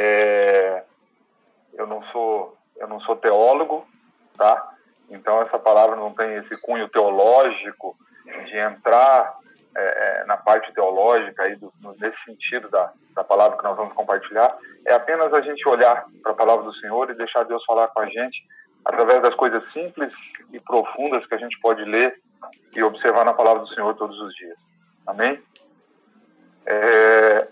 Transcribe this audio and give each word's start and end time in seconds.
É, 0.00 0.84
eu 1.74 1.84
não 1.84 2.00
sou 2.00 2.56
eu 2.76 2.86
não 2.86 3.00
sou 3.00 3.16
teólogo, 3.16 3.84
tá? 4.36 4.74
Então 5.10 5.40
essa 5.40 5.58
palavra 5.58 5.96
não 5.96 6.14
tem 6.14 6.36
esse 6.36 6.54
cunho 6.62 6.88
teológico 6.88 7.96
de 8.44 8.56
entrar 8.56 9.36
é, 9.76 10.20
é 10.20 10.24
na 10.26 10.36
parte 10.36 10.72
teológica 10.72 11.42
aí 11.42 11.56
do, 11.56 11.72
nesse 11.98 12.20
sentido 12.20 12.68
da, 12.68 12.92
da 13.12 13.24
palavra 13.24 13.58
que 13.58 13.64
nós 13.64 13.76
vamos 13.76 13.92
compartilhar. 13.92 14.56
É 14.86 14.94
apenas 14.94 15.34
a 15.34 15.40
gente 15.40 15.68
olhar 15.68 16.06
para 16.22 16.30
a 16.30 16.36
palavra 16.36 16.64
do 16.64 16.72
Senhor 16.72 17.10
e 17.10 17.16
deixar 17.16 17.42
Deus 17.42 17.64
falar 17.64 17.88
com 17.88 17.98
a 17.98 18.06
gente 18.06 18.46
através 18.84 19.20
das 19.20 19.34
coisas 19.34 19.64
simples 19.64 20.14
e 20.52 20.60
profundas 20.60 21.26
que 21.26 21.34
a 21.34 21.38
gente 21.38 21.58
pode 21.58 21.84
ler 21.84 22.22
e 22.72 22.80
observar 22.84 23.24
na 23.24 23.34
palavra 23.34 23.62
do 23.62 23.66
Senhor 23.66 23.92
todos 23.96 24.20
os 24.20 24.32
dias. 24.32 24.72
Amém? 25.04 25.42
É, 26.64 27.48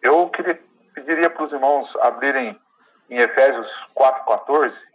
eu 0.00 0.28
queria, 0.28 0.60
pediria 1.08 1.30
para 1.30 1.42
os 1.42 1.52
irmãos 1.52 1.96
abrirem 1.96 2.60
em 3.08 3.16
Efésios 3.16 3.88
4,14. 3.96 4.86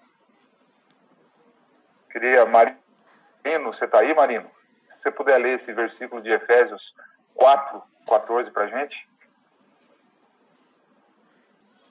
Queria, 2.12 2.46
Marino, 2.46 3.74
você 3.74 3.86
está 3.86 4.02
aí, 4.02 4.14
Marino? 4.14 4.48
Se 4.86 5.02
você 5.02 5.12
puder 5.12 5.40
ler 5.40 5.56
esse 5.56 5.74
versículo 5.74 6.22
de 6.22 6.30
Efésios 6.30 6.94
4,14 7.36 8.52
para 8.52 8.66
a 8.66 8.68
gente. 8.68 9.10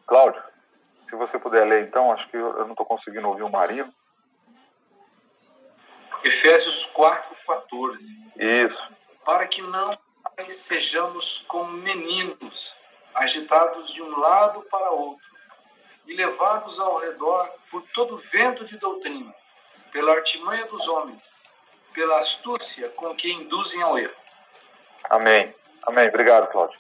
Cláudio, 0.06 0.40
se 1.04 1.16
você 1.16 1.36
puder 1.36 1.66
ler, 1.66 1.88
então, 1.88 2.12
acho 2.12 2.28
que 2.28 2.36
eu 2.36 2.60
não 2.60 2.70
estou 2.70 2.86
conseguindo 2.86 3.26
ouvir 3.26 3.42
o 3.42 3.50
Marino. 3.50 3.92
Efésios 6.22 6.88
4,14. 6.94 7.98
Isso. 8.36 8.88
Para 9.24 9.48
que 9.48 9.62
não 9.62 9.98
sejamos 10.48 11.44
como 11.48 11.72
meninos, 11.72 12.80
agitados 13.14 13.92
de 13.92 14.02
um 14.02 14.18
lado 14.18 14.62
para 14.70 14.90
outro 14.90 15.26
e 16.06 16.14
levados 16.14 16.80
ao 16.80 16.98
redor 16.98 17.50
por 17.70 17.82
todo 17.94 18.18
vento 18.18 18.64
de 18.64 18.76
doutrina, 18.76 19.32
pela 19.92 20.12
artimanha 20.12 20.66
dos 20.66 20.86
homens, 20.88 21.42
pela 21.92 22.18
astúcia 22.18 22.88
com 22.90 23.14
que 23.14 23.32
induzem 23.32 23.82
ao 23.82 23.98
erro. 23.98 24.14
Amém. 25.08 25.54
Amém. 25.84 26.08
Obrigado, 26.08 26.50
Cláudio. 26.50 26.78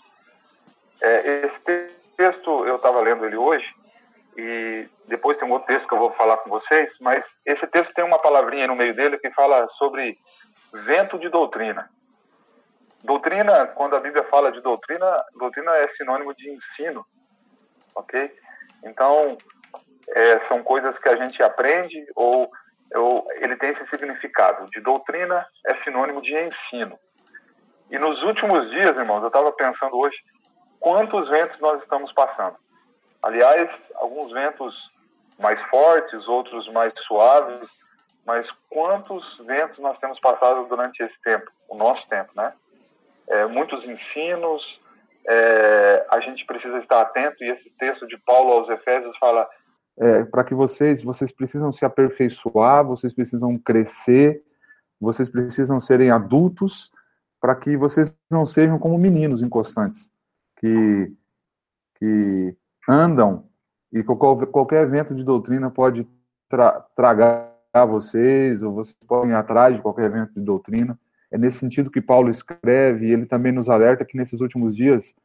É, 1.00 1.42
esse 1.44 1.60
texto, 2.16 2.64
eu 2.66 2.76
estava 2.76 3.00
lendo 3.00 3.24
ele 3.24 3.36
hoje, 3.36 3.74
e 4.36 4.88
depois 5.06 5.36
tem 5.36 5.46
um 5.46 5.52
outro 5.52 5.66
texto 5.66 5.88
que 5.88 5.94
eu 5.94 5.98
vou 5.98 6.12
falar 6.12 6.38
com 6.38 6.48
vocês, 6.48 6.96
mas 7.00 7.38
esse 7.44 7.66
texto 7.66 7.92
tem 7.92 8.04
uma 8.04 8.18
palavrinha 8.18 8.66
no 8.66 8.76
meio 8.76 8.94
dele 8.94 9.18
que 9.18 9.30
fala 9.30 9.68
sobre 9.68 10.18
vento 10.72 11.18
de 11.18 11.28
doutrina. 11.28 11.90
Doutrina, 13.04 13.66
quando 13.66 13.96
a 13.96 14.00
Bíblia 14.00 14.22
fala 14.24 14.52
de 14.52 14.60
doutrina, 14.60 15.24
doutrina 15.34 15.72
é 15.76 15.86
sinônimo 15.86 16.34
de 16.34 16.50
ensino, 16.50 17.04
ok? 17.96 18.32
Então, 18.84 19.36
é, 20.08 20.38
são 20.38 20.62
coisas 20.62 20.98
que 20.98 21.08
a 21.08 21.16
gente 21.16 21.42
aprende 21.42 22.04
ou, 22.14 22.50
ou 22.94 23.26
ele 23.36 23.56
tem 23.56 23.70
esse 23.70 23.84
significado. 23.86 24.68
De 24.70 24.80
doutrina 24.80 25.46
é 25.66 25.74
sinônimo 25.74 26.20
de 26.20 26.36
ensino. 26.36 26.98
E 27.90 27.98
nos 27.98 28.22
últimos 28.22 28.70
dias, 28.70 28.96
irmãos, 28.96 29.20
eu 29.20 29.28
estava 29.28 29.52
pensando 29.52 29.96
hoje, 29.96 30.22
quantos 30.80 31.28
ventos 31.28 31.60
nós 31.60 31.80
estamos 31.80 32.12
passando. 32.12 32.56
Aliás, 33.22 33.92
alguns 33.96 34.32
ventos 34.32 34.92
mais 35.38 35.60
fortes, 35.62 36.28
outros 36.28 36.68
mais 36.68 36.92
suaves, 36.96 37.76
mas 38.24 38.50
quantos 38.70 39.38
ventos 39.38 39.78
nós 39.78 39.98
temos 39.98 40.20
passado 40.20 40.64
durante 40.66 41.02
esse 41.02 41.20
tempo, 41.20 41.50
o 41.68 41.76
nosso 41.76 42.08
tempo, 42.08 42.30
né? 42.34 42.52
É, 43.32 43.46
muitos 43.46 43.88
ensinos, 43.88 44.80
é, 45.26 46.06
a 46.10 46.20
gente 46.20 46.44
precisa 46.44 46.78
estar 46.78 47.00
atento, 47.00 47.42
e 47.42 47.48
esse 47.48 47.74
texto 47.76 48.06
de 48.06 48.18
Paulo 48.18 48.52
aos 48.52 48.68
Efésios 48.68 49.16
fala 49.16 49.48
é, 49.98 50.24
para 50.24 50.44
que 50.44 50.54
vocês, 50.54 51.02
vocês 51.02 51.32
precisam 51.32 51.72
se 51.72 51.84
aperfeiçoar, 51.84 52.84
vocês 52.84 53.12
precisam 53.14 53.58
crescer, 53.58 54.42
vocês 55.00 55.28
precisam 55.28 55.80
serem 55.80 56.10
adultos, 56.10 56.90
para 57.40 57.56
que 57.56 57.76
vocês 57.76 58.12
não 58.30 58.46
sejam 58.46 58.78
como 58.78 58.96
meninos 58.96 59.42
inconstantes, 59.42 60.10
que, 60.58 61.12
que 61.96 62.56
andam 62.88 63.48
e 63.92 64.02
qualquer 64.02 64.82
evento 64.82 65.14
de 65.14 65.24
doutrina 65.24 65.70
pode 65.70 66.06
tra 66.48 66.80
tragar 66.94 67.50
vocês, 67.88 68.62
ou 68.62 68.74
vocês 68.74 68.96
podem 69.06 69.32
ir 69.32 69.34
atrás 69.34 69.74
de 69.74 69.82
qualquer 69.82 70.04
evento 70.04 70.34
de 70.34 70.40
doutrina. 70.40 70.98
É 71.32 71.38
nesse 71.38 71.58
sentido 71.58 71.90
que 71.90 72.00
Paulo 72.00 72.28
escreve, 72.28 73.06
e 73.06 73.12
ele 73.12 73.26
também 73.26 73.50
nos 73.50 73.68
alerta 73.68 74.04
que 74.04 74.16
nesses 74.16 74.40
últimos 74.40 74.76
dias 74.76 75.16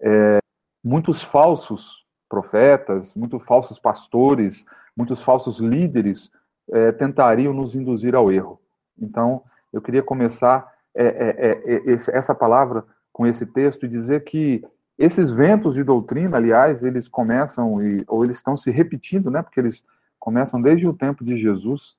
é, 0.00 0.38
muitos 0.82 1.22
falsos 1.22 2.04
profetas, 2.28 3.14
muitos 3.14 3.44
falsos 3.44 3.78
pastores, 3.78 4.64
muitos 4.96 5.22
falsos 5.22 5.60
líderes 5.60 6.32
é, 6.72 6.90
tentariam 6.90 7.52
nos 7.52 7.74
induzir 7.74 8.14
ao 8.14 8.32
erro. 8.32 8.60
Então, 8.98 9.42
eu 9.72 9.82
queria 9.82 10.02
começar 10.02 10.72
é, 10.94 11.04
é, 11.04 11.74
é, 11.74 11.92
é 11.92 11.96
essa 12.16 12.34
palavra 12.34 12.84
com 13.12 13.26
esse 13.26 13.44
texto 13.44 13.84
e 13.84 13.88
dizer 13.88 14.24
que 14.24 14.64
esses 14.98 15.30
ventos 15.30 15.74
de 15.74 15.82
doutrina, 15.84 16.36
aliás, 16.36 16.82
eles 16.82 17.08
começam, 17.08 17.82
e, 17.82 18.04
ou 18.06 18.24
eles 18.24 18.36
estão 18.36 18.56
se 18.56 18.70
repetindo, 18.70 19.30
né, 19.30 19.42
porque 19.42 19.60
eles 19.60 19.84
começam 20.18 20.62
desde 20.62 20.86
o 20.86 20.94
tempo 20.94 21.24
de 21.24 21.36
Jesus, 21.36 21.96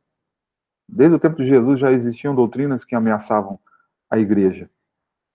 Desde 0.88 1.16
o 1.16 1.20
tempo 1.20 1.38
de 1.38 1.48
Jesus 1.48 1.80
já 1.80 1.92
existiam 1.92 2.36
doutrinas 2.36 2.86
que 2.86 2.96
ameaçavam 2.96 3.60
a 4.10 4.18
igreja. 4.18 4.70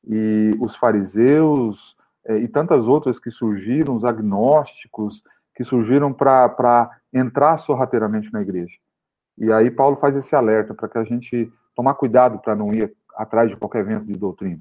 E 0.07 0.57
os 0.61 0.77
fariseus 0.77 1.97
é, 2.25 2.37
e 2.37 2.49
tantas 2.49 2.87
outras 2.87 3.19
que 3.19 3.31
surgiram, 3.31 3.97
os 3.97 4.05
agnósticos, 4.05 5.23
que 5.55 5.65
surgiram 5.65 6.13
para 6.13 6.91
entrar 7.13 7.59
sorrateiramente 7.59 8.33
na 8.33 8.41
igreja. 8.41 8.75
E 9.37 9.53
aí 9.53 9.71
Paulo 9.71 9.97
faz 9.97 10.15
esse 10.17 10.35
alerta 10.35 10.75
para 10.75 10.89
que 10.89 10.99
a 10.99 11.05
gente 11.05 11.51
tomar 11.75 11.95
cuidado 11.95 12.39
para 12.39 12.55
não 12.55 12.73
ir 12.73 12.95
atrás 13.17 13.51
de 13.51 13.57
qualquer 13.57 13.81
evento 13.81 14.07
de 14.07 14.17
doutrina. 14.17 14.61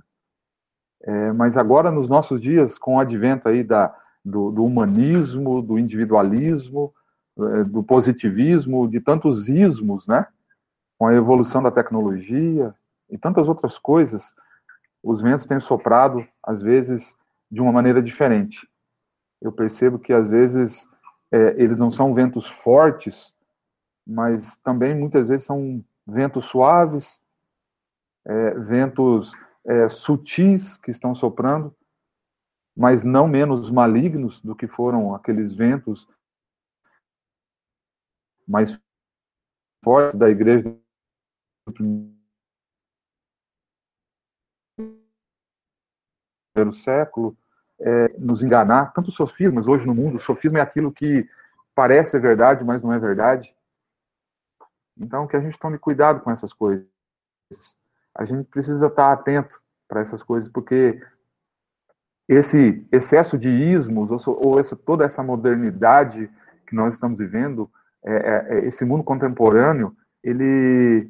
É, 1.02 1.32
mas 1.32 1.58
agora, 1.58 1.92
nos 1.92 2.10
nossos 2.10 2.42
dias, 2.42 2.78
com 2.78 2.96
o 2.96 3.00
advento 3.00 3.48
aí 3.48 3.64
da, 3.64 3.94
do, 4.24 4.52
do 4.52 4.66
humanismo, 4.66 5.62
do 5.62 5.78
individualismo, 5.78 6.94
é, 7.38 7.64
do 7.64 7.84
positivismo, 7.84 8.88
de 8.88 9.00
tantos 9.00 9.48
ismos, 9.48 10.08
né? 10.08 10.26
Com 11.00 11.08
a 11.08 11.16
evolução 11.16 11.64
da 11.64 11.72
tecnologia 11.72 12.76
e 13.10 13.18
tantas 13.18 13.48
outras 13.48 13.78
coisas, 13.78 14.36
os 15.02 15.22
ventos 15.22 15.46
têm 15.46 15.58
soprado, 15.58 16.28
às 16.44 16.62
vezes, 16.62 17.16
de 17.50 17.62
uma 17.62 17.72
maneira 17.72 18.04
diferente. 18.04 18.70
Eu 19.42 19.50
percebo 19.50 19.98
que, 19.98 20.12
às 20.12 20.28
vezes, 20.28 20.86
é, 21.32 21.56
eles 21.58 21.78
não 21.78 21.90
são 21.90 22.14
ventos 22.14 22.46
fortes, 22.48 23.34
mas 24.06 24.58
também, 24.58 24.94
muitas 24.94 25.30
vezes, 25.30 25.46
são 25.46 25.82
ventos 26.06 26.46
suaves, 26.46 27.22
é, 28.26 28.56
ventos 28.56 29.32
é, 29.66 29.88
sutis 29.88 30.76
que 30.76 30.92
estão 30.92 31.16
soprando, 31.16 31.74
mas 32.76 33.06
não 33.06 33.26
menos 33.26 33.72
malignos 33.72 34.42
do 34.42 34.54
que 34.54 34.68
foram 34.68 35.16
aqueles 35.16 35.56
ventos 35.56 36.10
mais 38.46 38.82
fortes 39.82 40.18
da 40.18 40.30
igreja 40.30 40.78
primeiro 41.72 42.10
século, 46.74 47.38
é, 47.80 48.10
nos 48.18 48.44
enganar, 48.44 48.94
tanto 48.94 49.12
sofismas 49.12 49.68
hoje 49.68 49.86
no 49.88 49.96
mundo, 49.96 50.18
o 50.18 50.20
sofisma 50.20 50.60
é 50.60 50.62
aquilo 50.62 50.92
que 50.92 51.28
parece 51.74 52.12
ser 52.12 52.20
verdade, 52.20 52.64
mas 52.64 52.82
não 52.82 52.92
é 52.92 53.00
verdade. 53.00 53.56
Então, 54.98 55.28
que 55.28 55.38
a 55.38 55.40
gente 55.40 55.58
tome 55.58 55.80
cuidado 55.80 56.20
com 56.20 56.30
essas 56.30 56.52
coisas. 56.52 56.86
A 58.14 58.26
gente 58.26 58.46
precisa 58.50 58.88
estar 58.88 59.14
atento 59.14 59.62
para 59.88 60.02
essas 60.02 60.22
coisas, 60.22 60.50
porque 60.50 61.02
esse 62.28 62.86
excesso 62.92 63.38
de 63.38 63.50
ismos, 63.50 64.12
ou, 64.12 64.46
ou 64.46 64.60
essa, 64.60 64.76
toda 64.76 65.06
essa 65.06 65.24
modernidade 65.24 66.30
que 66.68 66.76
nós 66.76 66.94
estamos 66.94 67.18
vivendo, 67.18 67.72
é, 68.04 68.14
é, 68.14 68.60
é 68.60 68.66
esse 68.68 68.84
mundo 68.84 69.04
contemporâneo, 69.04 69.96
ele 70.22 71.10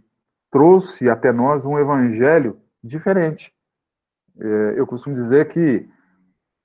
trouxe 0.52 1.10
até 1.10 1.32
nós 1.32 1.66
um 1.66 1.78
evangelho 1.78 2.60
diferente. 2.84 3.54
É, 4.40 4.74
eu 4.78 4.88
costumo 4.88 5.16
dizer 5.16 5.50
que 5.50 5.88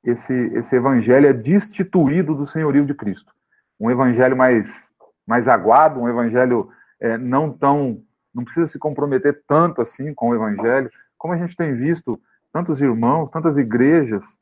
esse, 0.02 0.32
esse 0.54 0.76
evangelho 0.76 1.26
é 1.26 1.32
destituído 1.32 2.34
do 2.34 2.46
senhorio 2.46 2.84
de 2.84 2.94
Cristo. 2.94 3.32
Um 3.80 3.90
evangelho 3.90 4.36
mais, 4.36 4.92
mais 5.26 5.48
aguado, 5.48 6.00
um 6.00 6.08
evangelho 6.08 6.68
é, 7.00 7.18
não 7.18 7.50
tão. 7.50 8.02
não 8.34 8.44
precisa 8.44 8.66
se 8.66 8.78
comprometer 8.78 9.42
tanto 9.46 9.80
assim 9.80 10.14
com 10.14 10.28
o 10.28 10.34
evangelho, 10.34 10.90
como 11.18 11.34
a 11.34 11.36
gente 11.36 11.56
tem 11.56 11.72
visto 11.72 12.20
tantos 12.52 12.80
irmãos, 12.80 13.30
tantas 13.30 13.56
igrejas 13.56 14.38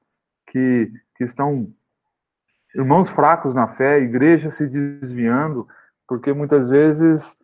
que, 0.49 0.93
que 1.17 1.25
estão. 1.25 1.69
irmãos 2.75 3.09
fracos 3.09 3.55
na 3.55 3.69
fé, 3.69 4.01
igrejas 4.01 4.55
se 4.55 4.67
desviando, 4.67 5.67
porque 6.07 6.33
muitas 6.33 6.69
vezes 6.69 7.39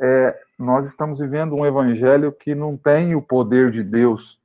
é, 0.00 0.40
nós 0.58 0.86
estamos 0.86 1.18
vivendo 1.18 1.54
um 1.54 1.66
evangelho 1.66 2.32
que 2.32 2.54
não 2.54 2.76
tem 2.76 3.14
o 3.14 3.22
poder 3.22 3.70
de 3.70 3.82
Deus 3.82 4.40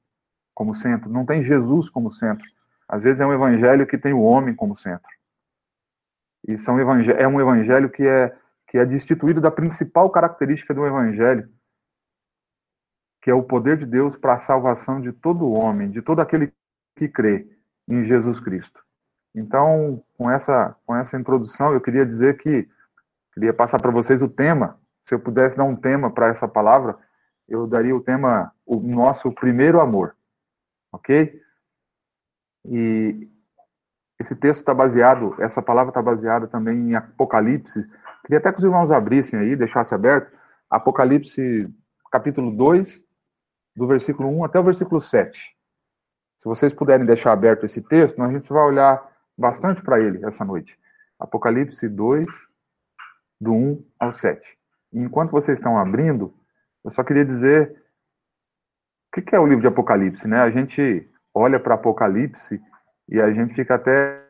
como 0.53 0.75
centro, 0.75 1.09
não 1.09 1.25
tem 1.25 1.43
Jesus 1.43 1.89
como 1.89 2.11
centro. 2.11 2.45
Às 2.87 3.03
vezes 3.03 3.21
é 3.21 3.25
um 3.25 3.33
evangelho 3.33 3.87
que 3.87 3.97
tem 3.97 4.13
o 4.13 4.21
homem 4.21 4.55
como 4.55 4.75
centro. 4.75 5.09
E 6.47 6.57
são 6.57 6.77
é 6.79 7.27
um 7.27 7.39
evangelho 7.39 7.89
que 7.89 8.05
é, 8.05 8.35
que 8.67 8.77
é 8.77 8.85
destituído 8.85 9.39
da 9.39 9.49
principal 9.49 10.09
característica 10.09 10.73
do 10.73 10.85
evangelho, 10.85 11.49
que 13.21 13.31
é 13.31 13.33
o 13.33 13.43
poder 13.43 13.77
de 13.77 13.85
Deus 13.85 14.17
para 14.17 14.33
a 14.33 14.39
salvação 14.39 14.99
de 14.99 15.13
todo 15.13 15.51
homem, 15.51 15.89
de 15.89 16.01
todo 16.01 16.19
aquele 16.19 16.51
que 16.95 17.07
crê 17.07 17.47
em 17.87 18.03
Jesus 18.03 18.39
Cristo. 18.39 18.83
Então, 19.33 20.03
com 20.17 20.29
essa, 20.29 20.75
com 20.85 20.95
essa 20.95 21.17
introdução, 21.17 21.73
eu 21.73 21.81
queria 21.81 22.05
dizer 22.05 22.37
que 22.37 22.67
queria 23.33 23.53
passar 23.53 23.81
para 23.81 23.91
vocês 23.91 24.21
o 24.21 24.29
tema. 24.29 24.79
Se 25.03 25.13
eu 25.13 25.19
pudesse 25.19 25.57
dar 25.57 25.65
um 25.65 25.75
tema 25.75 26.09
para 26.09 26.27
essa 26.27 26.47
palavra, 26.47 26.97
eu 27.47 27.67
daria 27.67 27.95
o 27.95 28.01
tema 28.01 28.53
o 28.65 28.79
nosso 28.79 29.31
primeiro 29.31 29.81
amor. 29.81 30.15
Ok? 30.91 31.39
E 32.65 33.29
esse 34.19 34.35
texto 34.35 34.61
está 34.61 34.73
baseado, 34.73 35.35
essa 35.41 35.61
palavra 35.61 35.89
está 35.89 36.01
baseada 36.01 36.47
também 36.47 36.91
em 36.91 36.95
Apocalipse. 36.95 37.85
Queria 38.23 38.37
até 38.37 38.51
que 38.51 38.59
os 38.59 38.63
irmãos 38.63 38.91
abrissem 38.91 39.37
aí, 39.37 39.55
deixassem 39.55 39.95
aberto. 39.95 40.31
Apocalipse, 40.69 41.69
capítulo 42.09 42.49
2, 42.55 43.05
do 43.75 43.85
versículo 43.85 44.29
1 44.29 44.45
até 44.45 44.59
o 44.59 44.63
versículo 44.63 45.01
7. 45.01 45.53
Se 46.37 46.45
vocês 46.45 46.73
puderem 46.73 47.05
deixar 47.05 47.33
aberto 47.33 47.65
esse 47.65 47.81
texto, 47.81 48.21
a 48.23 48.31
gente 48.31 48.51
vai 48.51 48.63
olhar 48.63 49.05
bastante 49.37 49.81
para 49.83 49.99
ele 49.99 50.25
essa 50.25 50.45
noite. 50.45 50.79
Apocalipse 51.19 51.89
2, 51.89 52.29
do 53.41 53.51
1 53.51 53.85
ao 53.99 54.11
7. 54.13 54.62
Enquanto 54.93 55.31
vocês 55.31 55.57
estão 55.57 55.77
abrindo, 55.77 56.33
eu 56.83 56.91
só 56.91 57.03
queria 57.03 57.25
dizer 57.25 57.81
o 59.15 59.21
que 59.21 59.35
é 59.35 59.39
o 59.39 59.45
livro 59.45 59.61
de 59.61 59.67
Apocalipse, 59.67 60.27
né? 60.27 60.39
A 60.41 60.49
gente 60.49 61.09
olha 61.33 61.59
para 61.59 61.75
Apocalipse 61.75 62.61
e 63.09 63.21
a 63.21 63.31
gente 63.31 63.53
fica 63.53 63.75
até 63.75 64.23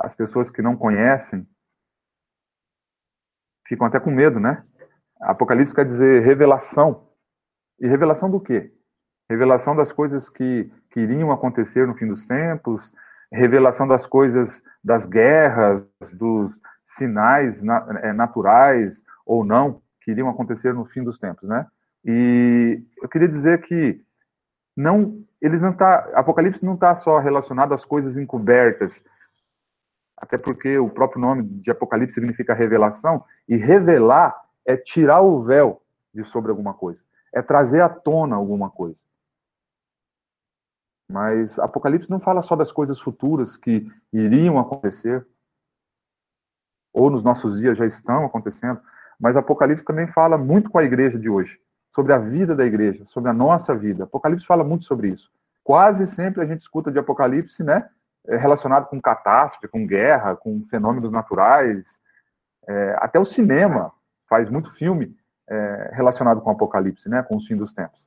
as 0.00 0.14
pessoas 0.14 0.50
que 0.50 0.62
não 0.62 0.76
conhecem 0.76 1.46
ficam 3.66 3.86
até 3.86 3.98
com 3.98 4.10
medo, 4.10 4.38
né? 4.38 4.64
Apocalipse 5.20 5.74
quer 5.74 5.86
dizer 5.86 6.22
revelação. 6.22 7.08
E 7.80 7.86
revelação 7.86 8.30
do 8.30 8.40
quê? 8.40 8.72
Revelação 9.30 9.74
das 9.74 9.92
coisas 9.92 10.28
que 10.28 10.70
iriam 10.94 11.32
acontecer 11.32 11.86
no 11.86 11.94
fim 11.94 12.06
dos 12.06 12.26
tempos, 12.26 12.92
revelação 13.32 13.88
das 13.88 14.06
coisas, 14.06 14.62
das 14.84 15.06
guerras, 15.06 15.84
dos 16.12 16.60
sinais 16.96 17.62
é, 18.02 18.12
naturais 18.12 19.04
ou 19.24 19.44
não 19.44 19.80
que 20.00 20.10
iriam 20.10 20.28
acontecer 20.28 20.74
no 20.74 20.84
fim 20.84 21.02
dos 21.02 21.18
tempos, 21.18 21.48
né? 21.48 21.66
E 22.04 22.82
eu 23.00 23.08
queria 23.08 23.28
dizer 23.28 23.62
que 23.62 24.02
não, 24.76 25.22
eles 25.40 25.60
não 25.60 25.72
tá, 25.72 26.10
Apocalipse 26.14 26.64
não 26.64 26.74
está 26.74 26.94
só 26.94 27.18
relacionado 27.18 27.72
às 27.72 27.84
coisas 27.84 28.16
encobertas, 28.16 29.04
até 30.16 30.36
porque 30.36 30.78
o 30.78 30.88
próprio 30.88 31.20
nome 31.20 31.42
de 31.44 31.70
Apocalipse 31.70 32.14
significa 32.14 32.54
revelação, 32.54 33.24
e 33.48 33.56
revelar 33.56 34.34
é 34.64 34.76
tirar 34.76 35.20
o 35.20 35.42
véu 35.42 35.82
de 36.12 36.24
sobre 36.24 36.50
alguma 36.50 36.74
coisa, 36.74 37.02
é 37.32 37.42
trazer 37.42 37.80
à 37.80 37.88
tona 37.88 38.36
alguma 38.36 38.70
coisa. 38.70 39.00
Mas 41.10 41.58
Apocalipse 41.58 42.10
não 42.10 42.18
fala 42.18 42.42
só 42.42 42.56
das 42.56 42.72
coisas 42.72 42.98
futuras 42.98 43.56
que 43.56 43.86
iriam 44.12 44.58
acontecer, 44.58 45.26
ou 46.92 47.10
nos 47.10 47.22
nossos 47.22 47.58
dias 47.58 47.78
já 47.78 47.86
estão 47.86 48.24
acontecendo, 48.24 48.80
mas 49.18 49.36
Apocalipse 49.36 49.84
também 49.84 50.06
fala 50.06 50.36
muito 50.36 50.70
com 50.70 50.78
a 50.78 50.84
igreja 50.84 51.18
de 51.18 51.30
hoje 51.30 51.58
sobre 51.94 52.12
a 52.12 52.18
vida 52.18 52.54
da 52.54 52.64
igreja, 52.64 53.04
sobre 53.04 53.30
a 53.30 53.34
nossa 53.34 53.74
vida. 53.74 54.04
Apocalipse 54.04 54.46
fala 54.46 54.64
muito 54.64 54.84
sobre 54.84 55.08
isso. 55.08 55.30
Quase 55.62 56.06
sempre 56.06 56.42
a 56.42 56.46
gente 56.46 56.62
escuta 56.62 56.90
de 56.90 56.98
Apocalipse, 56.98 57.62
né, 57.62 57.88
é, 58.26 58.36
relacionado 58.36 58.86
com 58.86 59.00
catástrofe, 59.00 59.68
com 59.68 59.86
guerra, 59.86 60.34
com 60.34 60.60
fenômenos 60.62 61.12
naturais. 61.12 62.02
É, 62.66 62.96
até 62.98 63.18
o 63.18 63.24
cinema 63.24 63.92
faz 64.28 64.48
muito 64.48 64.70
filme 64.70 65.14
é, 65.48 65.90
relacionado 65.92 66.40
com 66.40 66.50
Apocalipse, 66.50 67.08
né, 67.08 67.22
com 67.22 67.36
o 67.36 67.40
fim 67.40 67.56
dos 67.56 67.72
tempos. 67.72 68.00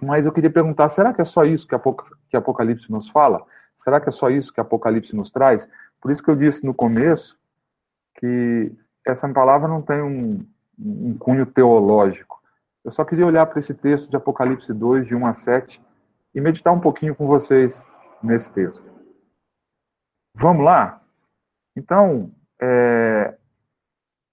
Mas 0.00 0.26
eu 0.26 0.32
queria 0.32 0.50
perguntar, 0.50 0.88
será 0.88 1.12
que 1.12 1.22
é 1.22 1.24
só 1.24 1.44
isso 1.44 1.66
que, 1.66 1.74
Apoc 1.74 2.02
que 2.28 2.36
Apocalipse 2.36 2.90
nos 2.92 3.08
fala? 3.08 3.42
Será 3.78 4.00
que 4.00 4.08
é 4.08 4.12
só 4.12 4.30
isso 4.30 4.52
que 4.52 4.60
Apocalipse 4.60 5.16
nos 5.16 5.30
traz? 5.30 5.68
Por 6.00 6.10
isso 6.10 6.22
que 6.22 6.30
eu 6.30 6.36
disse 6.36 6.64
no 6.64 6.74
começo 6.74 7.38
que 8.18 8.72
essa 9.04 9.28
palavra 9.28 9.68
não 9.68 9.82
tem 9.82 10.02
um, 10.02 10.46
um 10.78 11.16
cunho 11.18 11.46
teológico. 11.46 12.42
Eu 12.84 12.92
só 12.92 13.04
queria 13.04 13.26
olhar 13.26 13.46
para 13.46 13.58
esse 13.58 13.74
texto 13.74 14.08
de 14.08 14.16
Apocalipse 14.16 14.72
2, 14.72 15.06
de 15.06 15.14
1 15.14 15.26
a 15.26 15.32
7, 15.32 15.82
e 16.34 16.40
meditar 16.40 16.72
um 16.72 16.80
pouquinho 16.80 17.14
com 17.14 17.26
vocês 17.26 17.86
nesse 18.22 18.50
texto. 18.52 18.84
Vamos 20.34 20.64
lá? 20.64 21.02
Então, 21.74 22.32
é, 22.60 23.36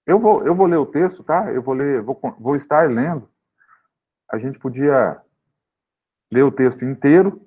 eu, 0.06 0.18
vou, 0.18 0.46
eu 0.46 0.54
vou 0.54 0.66
ler 0.66 0.76
o 0.76 0.86
texto, 0.86 1.22
tá? 1.22 1.50
Eu 1.52 1.62
vou 1.62 1.74
ler, 1.74 2.02
vou, 2.02 2.18
vou 2.38 2.56
estar 2.56 2.88
lendo. 2.90 3.28
A 4.30 4.38
gente 4.38 4.58
podia 4.58 5.20
ler 6.32 6.42
o 6.42 6.52
texto 6.52 6.84
inteiro 6.84 7.40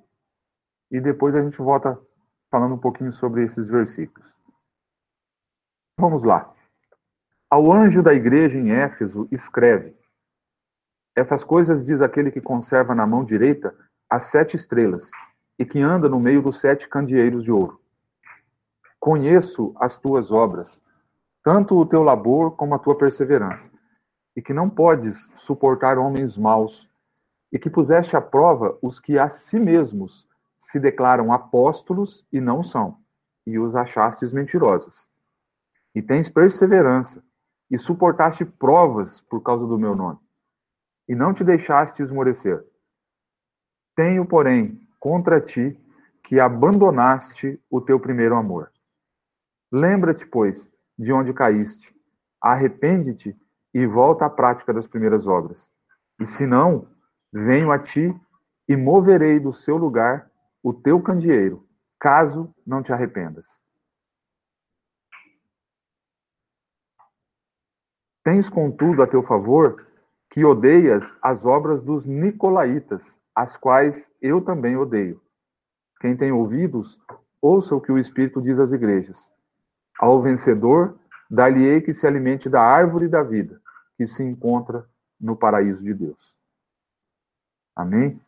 e 0.92 1.00
depois 1.00 1.36
a 1.36 1.42
gente 1.42 1.57
volta 1.57 2.00
falando 2.50 2.75
um 2.75 2.80
pouquinho 2.80 3.12
sobre 3.12 3.44
esses 3.44 3.68
versículos. 3.68 4.37
Vamos 6.00 6.24
lá. 6.24 6.54
Ao 7.50 7.72
anjo 7.72 8.04
da 8.04 8.14
igreja 8.14 8.56
em 8.56 8.72
Éfeso, 8.72 9.28
escreve: 9.32 9.96
essas 11.16 11.44
coisas 11.44 11.84
diz 11.84 12.04
aquele 12.04 12.30
que 12.30 12.40
conserva 12.40 12.94
na 12.94 13.08
mão 13.08 13.26
direita 13.26 13.76
as 14.08 14.26
sete 14.26 14.56
estrelas 14.56 15.10
e 15.58 15.66
que 15.66 15.82
anda 15.82 16.08
no 16.08 16.20
meio 16.20 16.44
dos 16.44 16.60
sete 16.60 16.88
candeeiros 16.88 17.44
de 17.44 17.52
ouro. 17.52 17.82
Conheço 19.00 19.74
as 19.78 19.98
tuas 19.98 20.32
obras, 20.32 20.80
tanto 21.44 21.76
o 21.76 21.84
teu 21.84 22.04
labor 22.04 22.52
como 22.52 22.76
a 22.76 22.80
tua 22.80 22.96
perseverança, 22.96 23.72
e 24.36 24.42
que 24.42 24.54
não 24.54 24.70
podes 24.70 25.28
suportar 25.34 25.98
homens 25.98 26.38
maus, 26.38 26.88
e 27.52 27.58
que 27.58 27.72
puseste 27.72 28.16
à 28.16 28.22
prova 28.22 28.78
os 28.84 29.00
que 29.00 29.18
a 29.18 29.30
si 29.30 29.60
mesmos 29.60 30.28
se 30.60 30.80
declaram 30.80 31.34
apóstolos 31.34 32.28
e 32.32 32.40
não 32.40 32.62
são, 32.62 33.00
e 33.48 33.58
os 33.58 33.76
achastes 33.76 34.32
mentirosos. 34.32 35.10
E 35.98 36.02
tens 36.04 36.30
perseverança, 36.30 37.24
e 37.72 37.76
suportaste 37.76 38.46
provas 38.46 39.20
por 39.20 39.42
causa 39.42 39.66
do 39.66 39.80
meu 39.80 39.96
nome 39.96 40.20
e 41.10 41.16
não 41.16 41.34
te 41.34 41.44
deixaste 41.44 42.04
esmorecer. 42.04 42.64
Tenho, 43.96 44.24
porém, 44.24 44.80
contra 45.00 45.42
ti 45.42 45.76
que 46.24 46.40
abandonaste 46.40 47.60
o 47.68 47.82
teu 47.82 48.00
primeiro 48.00 48.36
amor. 48.36 48.71
Lembra-te, 49.71 50.24
pois, 50.24 50.71
de 50.95 51.12
onde 51.12 51.33
caíste, 51.33 51.92
arrepende-te 52.40 53.36
e 53.74 53.88
volta 53.88 54.28
à 54.28 54.30
prática 54.30 54.71
das 54.71 54.88
primeiras 54.88 55.26
obras. 55.26 55.74
E 56.21 56.28
se 56.28 56.45
não, 56.45 56.88
venho 57.33 57.71
a 57.71 57.80
ti 57.80 58.16
e 58.69 58.78
moverei 58.78 59.40
do 59.40 59.52
seu 59.52 59.78
lugar 59.78 60.30
o 60.62 60.71
teu 60.71 61.02
candeeiro, 61.02 61.68
caso 62.00 62.54
não 62.64 62.83
te 62.83 62.94
arrependas. 62.94 63.66
Tens, 68.28 68.50
contudo, 68.50 69.02
a 69.02 69.07
teu 69.07 69.24
favor 69.24 69.88
que 70.30 70.44
odeias 70.44 71.18
as 71.22 71.46
obras 71.46 71.81
dos 71.81 72.06
nicolaítas, 72.06 73.18
as 73.34 73.56
quais 73.56 74.14
eu 74.22 74.42
também 74.42 74.76
odeio. 74.76 75.22
Quem 76.02 76.14
tem 76.14 76.34
ouvidos, 76.34 77.00
ouça 77.42 77.74
o 77.74 77.80
que 77.80 77.90
o 77.90 77.98
Espírito 77.98 78.42
diz 78.42 78.60
às 78.60 78.74
igrejas. 78.74 79.31
Ao 79.98 80.22
vencedor, 80.22 81.00
dar-lhe-ei 81.31 81.80
que 81.80 81.94
se 81.94 82.06
alimente 82.06 82.50
da 82.50 82.62
árvore 82.62 83.07
da 83.07 83.24
vida, 83.24 83.62
que 83.96 84.06
se 84.06 84.22
encontra 84.24 84.86
no 85.18 85.34
paraíso 85.34 85.81
de 85.81 85.94
Deus. 85.94 86.36
Amém? 87.74 88.19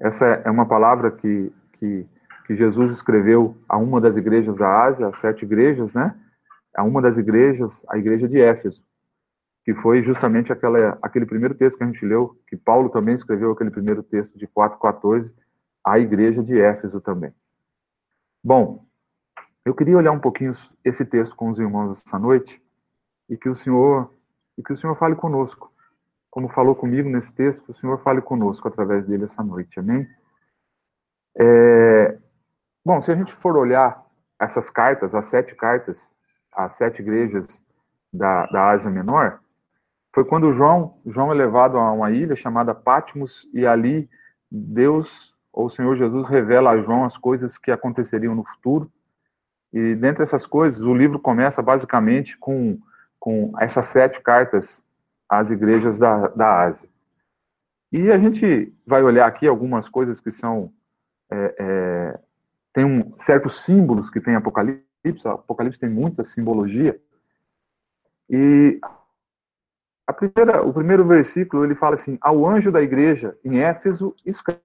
Essa 0.00 0.26
é 0.26 0.50
uma 0.50 0.66
palavra 0.66 1.12
que, 1.12 1.52
que, 1.74 2.08
que 2.44 2.56
Jesus 2.56 2.90
escreveu 2.90 3.56
a 3.68 3.76
uma 3.76 4.00
das 4.00 4.16
igrejas 4.16 4.56
da 4.56 4.82
Ásia, 4.82 5.06
as 5.06 5.18
sete 5.18 5.44
igrejas, 5.44 5.94
né? 5.94 6.20
A 6.76 6.84
uma 6.84 7.00
das 7.00 7.16
igrejas, 7.16 7.84
a 7.88 7.98
igreja 7.98 8.28
de 8.28 8.40
Éfeso 8.40 8.84
que 9.66 9.74
foi 9.74 10.00
justamente 10.00 10.52
aquela, 10.52 10.96
aquele 11.02 11.26
primeiro 11.26 11.52
texto 11.52 11.76
que 11.76 11.82
a 11.82 11.88
gente 11.88 12.06
leu, 12.06 12.40
que 12.46 12.56
Paulo 12.56 12.88
também 12.88 13.16
escreveu 13.16 13.50
aquele 13.50 13.68
primeiro 13.68 14.00
texto 14.00 14.38
de 14.38 14.46
4,14, 14.46 15.34
à 15.84 15.98
igreja 15.98 16.40
de 16.40 16.56
Éfeso 16.60 17.00
também. 17.00 17.34
Bom, 18.44 18.86
eu 19.64 19.74
queria 19.74 19.96
olhar 19.96 20.12
um 20.12 20.20
pouquinho 20.20 20.52
esse 20.84 21.04
texto 21.04 21.34
com 21.34 21.48
os 21.48 21.58
irmãos 21.58 22.00
essa 22.06 22.16
noite 22.16 22.62
e 23.28 23.36
que 23.36 23.48
o 23.48 23.56
Senhor 23.56 24.14
e 24.56 24.62
que 24.62 24.72
o 24.72 24.76
Senhor 24.76 24.94
fale 24.94 25.16
conosco, 25.16 25.72
como 26.30 26.48
falou 26.48 26.76
comigo 26.76 27.08
nesse 27.08 27.34
texto, 27.34 27.64
que 27.64 27.72
o 27.72 27.74
Senhor 27.74 27.98
fale 27.98 28.22
conosco 28.22 28.68
através 28.68 29.04
dele 29.04 29.24
essa 29.24 29.42
noite, 29.42 29.80
amém? 29.80 30.08
É, 31.36 32.16
bom, 32.84 33.00
se 33.00 33.10
a 33.10 33.16
gente 33.16 33.34
for 33.34 33.56
olhar 33.56 34.00
essas 34.38 34.70
cartas, 34.70 35.12
as 35.12 35.26
sete 35.26 35.56
cartas, 35.56 36.15
as 36.56 36.74
sete 36.74 37.02
igrejas 37.02 37.64
da, 38.12 38.46
da 38.46 38.70
Ásia 38.70 38.90
Menor, 38.90 39.40
foi 40.14 40.24
quando 40.24 40.52
João, 40.52 40.98
João 41.04 41.30
é 41.30 41.34
levado 41.34 41.76
a 41.76 41.92
uma 41.92 42.10
ilha 42.10 42.34
chamada 42.34 42.74
Patmos 42.74 43.46
e 43.52 43.66
ali 43.66 44.08
Deus 44.50 45.36
ou 45.52 45.66
o 45.66 45.70
Senhor 45.70 45.96
Jesus 45.96 46.26
revela 46.26 46.70
a 46.70 46.80
João 46.80 47.04
as 47.04 47.16
coisas 47.16 47.56
que 47.56 47.70
aconteceriam 47.70 48.34
no 48.34 48.44
futuro. 48.44 48.92
E 49.72 49.94
dentre 49.94 50.22
essas 50.22 50.46
coisas, 50.46 50.80
o 50.80 50.94
livro 50.94 51.18
começa 51.18 51.62
basicamente 51.62 52.36
com, 52.38 52.78
com 53.18 53.52
essas 53.58 53.86
sete 53.86 54.20
cartas 54.20 54.84
às 55.26 55.50
igrejas 55.50 55.98
da, 55.98 56.28
da 56.28 56.62
Ásia. 56.62 56.88
E 57.90 58.10
a 58.10 58.18
gente 58.18 58.72
vai 58.86 59.02
olhar 59.02 59.26
aqui 59.26 59.46
algumas 59.46 59.88
coisas 59.88 60.20
que 60.20 60.30
são. 60.30 60.72
É, 61.30 61.54
é, 61.58 62.18
tem 62.72 62.84
um, 62.84 63.16
certos 63.16 63.64
símbolos 63.64 64.10
que 64.10 64.20
tem 64.20 64.34
Apocalipse, 64.34 64.85
Apocalipse 65.26 65.78
tem 65.78 65.88
muita 65.88 66.24
simbologia. 66.24 67.00
E 68.28 68.80
a 70.06 70.12
primeira, 70.12 70.62
o 70.62 70.72
primeiro 70.72 71.04
versículo 71.04 71.64
ele 71.64 71.74
fala 71.74 71.94
assim: 71.94 72.18
Ao 72.20 72.46
anjo 72.46 72.70
da 72.70 72.80
igreja 72.80 73.36
em 73.44 73.58
Éfeso, 73.58 74.14
escreve. 74.24 74.60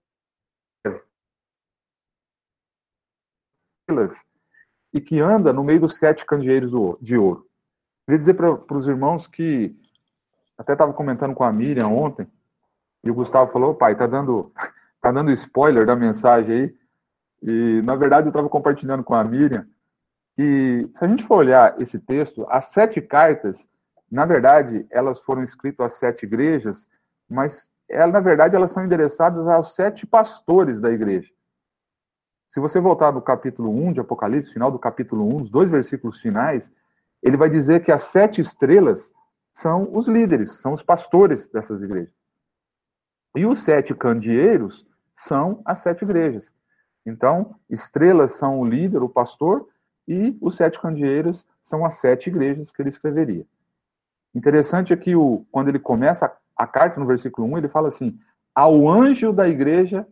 E 4.94 5.02
que 5.02 5.20
anda 5.20 5.52
no 5.52 5.64
meio 5.64 5.82
dos 5.82 5.98
sete 5.98 6.26
candeeiros 6.26 6.72
de 7.02 7.18
ouro. 7.18 7.48
Queria 8.06 8.20
dizer 8.20 8.34
para 8.34 8.78
os 8.78 8.88
irmãos 8.88 9.28
que, 9.28 9.76
até 10.58 10.74
estava 10.74 10.94
comentando 10.94 11.34
com 11.34 11.44
a 11.44 11.52
Miriam 11.52 11.88
ontem, 11.88 12.28
e 13.04 13.10
o 13.10 13.14
Gustavo 13.14 13.52
falou: 13.52 13.76
pai, 13.76 13.96
tá 13.96 14.06
dando, 14.08 14.52
tá 15.02 15.12
dando 15.12 15.32
spoiler 15.32 15.86
da 15.86 15.96
mensagem 15.96 16.56
aí. 16.56 16.82
E, 17.44 17.82
na 17.84 17.96
verdade, 17.96 18.28
eu 18.28 18.30
estava 18.30 18.48
compartilhando 18.48 19.04
com 19.04 19.16
a 19.16 19.24
Miriam 19.24 19.68
que, 20.42 20.90
se 20.96 21.06
a 21.06 21.08
gente 21.08 21.24
for 21.24 21.38
olhar 21.38 21.80
esse 21.80 22.00
texto, 22.00 22.48
as 22.50 22.66
sete 22.66 23.00
cartas, 23.00 23.70
na 24.10 24.26
verdade, 24.26 24.88
elas 24.90 25.20
foram 25.20 25.44
escritas 25.44 25.86
às 25.86 25.94
sete 26.00 26.26
igrejas, 26.26 26.90
mas, 27.30 27.72
ela, 27.88 28.12
na 28.12 28.20
verdade, 28.20 28.56
elas 28.56 28.72
são 28.72 28.84
endereçadas 28.84 29.48
aos 29.48 29.76
sete 29.76 30.08
pastores 30.08 30.82
da 30.82 30.90
igreja. 30.90 31.32
Se 32.48 32.60
você 32.60 32.80
voltar 32.80 33.12
no 33.12 33.22
capítulo 33.22 33.70
1 33.70 33.94
de 33.94 34.00
Apocalipse, 34.00 34.52
final 34.52 34.72
do 34.72 34.80
capítulo 34.80 35.28
1, 35.36 35.42
os 35.44 35.50
dois 35.52 35.70
versículos 35.70 36.20
finais, 36.20 36.74
ele 37.22 37.38
vai 37.38 37.50
dizer 37.50 37.84
que 37.84 37.92
as 37.92 38.02
sete 38.02 38.42
estrelas 38.42 39.14
são 39.54 39.96
os 39.96 40.08
líderes, 40.08 40.54
são 40.54 40.74
os 40.74 40.82
pastores 40.82 41.48
dessas 41.50 41.84
igrejas. 41.84 42.16
E 43.36 43.46
os 43.46 43.62
sete 43.62 43.94
candeeiros 43.94 44.88
são 45.14 45.62
as 45.64 45.80
sete 45.80 46.04
igrejas. 46.04 46.52
Então, 47.06 47.56
estrelas 47.70 48.32
são 48.32 48.60
o 48.60 48.66
líder, 48.66 49.04
o 49.04 49.10
pastor, 49.10 49.68
e 50.12 50.38
os 50.42 50.58
sete 50.58 50.78
candeeiros 50.78 51.48
são 51.64 51.86
as 51.86 51.94
sete 51.94 52.28
igrejas 52.30 52.70
que 52.70 52.82
ele 52.82 52.90
escreveria. 52.90 53.46
Interessante 54.36 54.92
é 54.92 54.98
que 54.98 55.16
o, 55.16 55.46
quando 55.50 55.70
ele 55.70 55.80
começa 55.80 56.30
a, 56.54 56.68
carta, 56.68 57.00
no 57.00 57.06
versículo 57.06 57.48
1, 57.48 57.60
ele 57.60 57.70
fala 57.70 57.88
assim: 57.88 58.20
Ao 58.54 58.90
anjo 58.90 59.32
da 59.32 59.48
igreja 59.48 60.06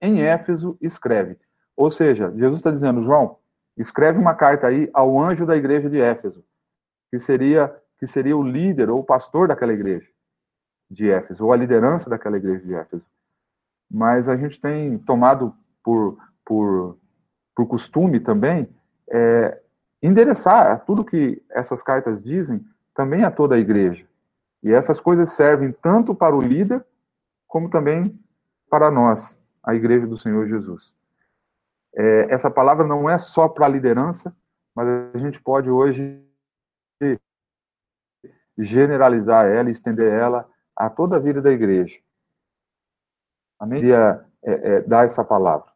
em 0.00 0.22
Éfeso 0.22 0.78
escreve. 0.80 1.36
Ou 1.76 1.90
seja, 1.90 2.32
Jesus 2.36 2.60
está 2.60 2.70
dizendo, 2.70 3.02
João, 3.02 3.38
escreve 3.76 4.16
uma 4.16 4.34
carta 4.34 4.68
aí 4.68 4.88
ao 4.92 5.18
anjo 5.20 5.44
da 5.44 5.56
igreja 5.56 5.90
de 5.90 6.00
Éfeso, 6.00 6.44
que 7.10 7.18
seria, 7.18 7.74
que 7.98 8.06
seria 8.06 8.36
o 8.36 8.44
líder 8.44 8.90
ou 8.90 9.00
o 9.00 9.04
pastor 9.04 9.48
daquela 9.48 9.72
igreja 9.72 10.08
de 10.88 11.10
Éfeso, 11.10 11.44
ou 11.44 11.52
a 11.52 11.56
liderança 11.56 12.08
daquela 12.08 12.36
igreja 12.36 12.64
de 12.64 12.74
Éfeso. 12.74 13.06
Mas 13.90 14.28
a 14.28 14.36
gente 14.36 14.60
tem 14.60 14.98
tomado 14.98 15.52
por, 15.82 16.16
por, 16.44 16.96
por 17.56 17.66
costume 17.66 18.20
também 18.20 18.68
é, 19.10 19.60
endereçar 20.02 20.84
tudo 20.84 21.04
que 21.04 21.42
essas 21.50 21.82
cartas 21.82 22.22
dizem 22.22 22.64
também 22.94 23.24
a 23.24 23.30
toda 23.30 23.54
a 23.54 23.58
igreja. 23.58 24.06
E 24.62 24.72
essas 24.72 25.00
coisas 25.00 25.30
servem 25.30 25.72
tanto 25.72 26.14
para 26.14 26.34
o 26.34 26.40
líder, 26.40 26.84
como 27.46 27.70
também 27.70 28.18
para 28.68 28.90
nós, 28.90 29.40
a 29.62 29.74
igreja 29.74 30.06
do 30.06 30.18
Senhor 30.18 30.46
Jesus. 30.48 30.94
É, 31.94 32.26
essa 32.32 32.50
palavra 32.50 32.86
não 32.86 33.08
é 33.08 33.18
só 33.18 33.48
para 33.48 33.66
a 33.66 33.68
liderança, 33.68 34.34
mas 34.74 34.88
a 35.14 35.18
gente 35.18 35.40
pode 35.40 35.70
hoje 35.70 36.22
generalizar 38.58 39.46
ela, 39.46 39.70
estender 39.70 40.12
ela 40.12 40.48
a 40.74 40.88
toda 40.88 41.16
a 41.16 41.18
vida 41.18 41.40
da 41.42 41.50
igreja. 41.50 41.98
Amém? 43.58 43.80
Queria 43.80 44.24
é, 44.42 44.52
é, 44.52 44.80
dar 44.82 45.04
essa 45.04 45.24
palavra. 45.24 45.75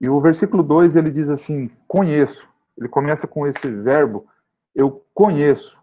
E 0.00 0.08
o 0.08 0.20
versículo 0.20 0.62
2 0.62 0.96
ele 0.96 1.10
diz 1.10 1.30
assim: 1.30 1.70
conheço. 1.88 2.48
Ele 2.76 2.88
começa 2.88 3.26
com 3.26 3.46
esse 3.46 3.70
verbo, 3.70 4.26
eu 4.74 5.04
conheço. 5.14 5.80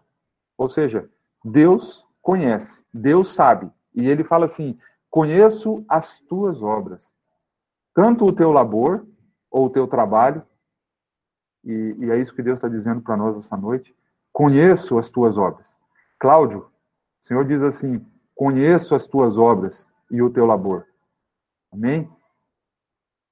Ou 0.56 0.68
seja, 0.68 1.10
Deus 1.44 2.06
conhece, 2.22 2.84
Deus 2.92 3.32
sabe. 3.34 3.70
E 3.94 4.08
ele 4.08 4.22
fala 4.22 4.44
assim: 4.44 4.78
conheço 5.10 5.84
as 5.88 6.20
tuas 6.20 6.62
obras, 6.62 7.14
tanto 7.92 8.24
o 8.24 8.32
teu 8.32 8.52
labor 8.52 9.06
ou 9.50 9.66
o 9.66 9.70
teu 9.70 9.86
trabalho, 9.86 10.42
e, 11.64 11.96
e 11.98 12.10
é 12.10 12.18
isso 12.18 12.34
que 12.34 12.42
Deus 12.42 12.58
está 12.58 12.68
dizendo 12.68 13.00
para 13.00 13.16
nós 13.16 13.36
essa 13.36 13.56
noite. 13.56 13.94
Conheço 14.32 14.98
as 14.98 15.08
tuas 15.08 15.38
obras. 15.38 15.76
Cláudio, 16.18 16.60
o 16.60 17.26
Senhor 17.26 17.44
diz 17.44 17.62
assim: 17.62 18.04
Conheço 18.34 18.94
as 18.94 19.06
tuas 19.06 19.38
obras 19.38 19.88
e 20.10 20.22
o 20.22 20.30
teu 20.30 20.46
labor. 20.46 20.86
Amém? 21.72 22.10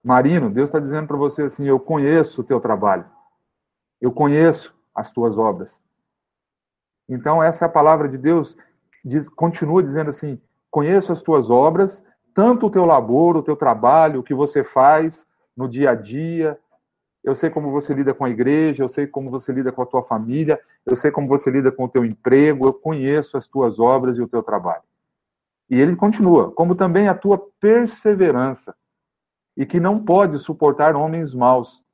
Marino, 0.03 0.51
Deus 0.51 0.69
está 0.69 0.79
dizendo 0.79 1.07
para 1.07 1.17
você 1.17 1.43
assim: 1.43 1.67
Eu 1.67 1.79
conheço 1.79 2.41
o 2.41 2.45
teu 2.45 2.61
trabalho. 2.61 3.05
Eu 4.01 4.11
conheço 4.11 4.75
as 4.95 5.11
tuas 5.11 5.39
obras. 5.39 5.81
Então, 7.09 7.43
essa 7.43 7.65
é 7.65 7.67
a 7.67 7.71
palavra 7.71 8.09
de 8.09 8.19
Deus. 8.19 8.57
Diz, 9.05 9.29
continua 9.29 9.83
dizendo 9.83 10.11
assim: 10.11 10.41
Conheço 10.71 11.13
as 11.13 11.23
tuas 11.23 11.51
obras, 11.51 12.05
tanto 12.35 12.67
o 12.67 12.71
teu 12.71 12.85
labor, 12.85 13.37
o 13.37 13.43
teu 13.43 13.57
trabalho, 13.57 14.21
o 14.21 14.23
que 14.23 14.35
você 14.35 14.65
faz 14.65 15.27
no 15.57 15.69
dia 15.69 15.91
a 15.91 15.95
dia, 15.95 16.59
eu 17.23 17.37
sei 17.37 17.51
como 17.51 17.71
você 17.71 17.95
lida 17.95 18.13
com 18.13 18.25
a 18.25 18.31
igreja, 18.31 18.83
eu 18.83 18.89
sei 18.89 19.07
como 19.07 19.31
você 19.31 19.53
lida 19.53 19.71
com 19.71 19.83
a 19.83 19.87
tua 19.87 20.03
família, 20.03 20.59
eu 20.85 20.97
sei 20.97 21.11
como 21.11 21.29
você 21.29 21.51
lida 21.51 21.71
com 21.71 21.85
o 21.85 21.89
teu 21.89 22.05
emprego, 22.05 22.67
eu 22.67 22.73
conheço 22.73 23.37
as 23.37 23.47
tuas 23.47 23.79
obras 23.79 24.17
e 24.17 24.23
o 24.23 24.27
teu 24.27 24.43
trabalho. 24.43 24.83
E 25.71 25.81
ele 25.81 25.95
continua, 25.95 26.51
como 26.51 26.75
também 26.75 27.09
a 27.09 27.15
tua 27.15 27.39
perseverança, 27.61 28.75
e 29.57 29.67
que 29.67 29.79
não 29.79 30.03
pode 30.03 30.39
suportar 30.39 30.97
homens 30.97 31.35
maus, 31.35 31.85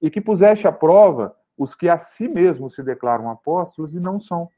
e 0.00 0.10
que 0.10 0.20
puseste 0.20 0.66
à 0.66 0.72
prova 0.72 1.36
os 1.56 1.74
que 1.74 1.88
a 1.88 1.96
si 1.96 2.28
mesmos 2.28 2.74
se 2.74 2.82
declaram 2.82 3.30
apóstolos 3.30 3.94
e 3.94 4.00
não 4.00 4.20
são, 4.20 4.48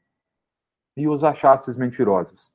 e 0.97 1.07
os 1.07 1.23
achastes 1.23 1.77
mentirosos. 1.77 2.51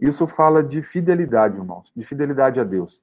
Isso 0.00 0.26
fala 0.26 0.62
de 0.62 0.82
fidelidade, 0.82 1.56
irmãos, 1.56 1.92
de 1.94 2.04
fidelidade 2.04 2.58
a 2.58 2.64
Deus. 2.64 3.02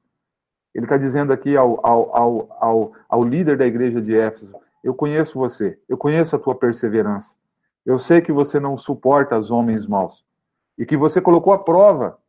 Ele 0.73 0.85
está 0.85 0.97
dizendo 0.97 1.33
aqui 1.33 1.55
ao, 1.55 1.85
ao, 1.85 2.15
ao, 2.15 2.57
ao, 2.59 2.91
ao 3.07 3.23
líder 3.23 3.57
da 3.57 3.65
igreja 3.65 4.01
de 4.01 4.15
Éfeso: 4.15 4.53
Eu 4.83 4.93
conheço 4.93 5.37
você, 5.37 5.79
eu 5.87 5.97
conheço 5.97 6.35
a 6.35 6.39
tua 6.39 6.55
perseverança. 6.55 7.35
Eu 7.85 7.97
sei 7.97 8.21
que 8.21 8.31
você 8.31 8.59
não 8.59 8.77
suporta 8.77 9.37
os 9.37 9.51
homens 9.51 9.87
maus. 9.87 10.25
E 10.77 10.85
que 10.85 10.95
você 10.95 11.19
colocou 11.19 11.53
a 11.53 11.59
prova. 11.59 12.19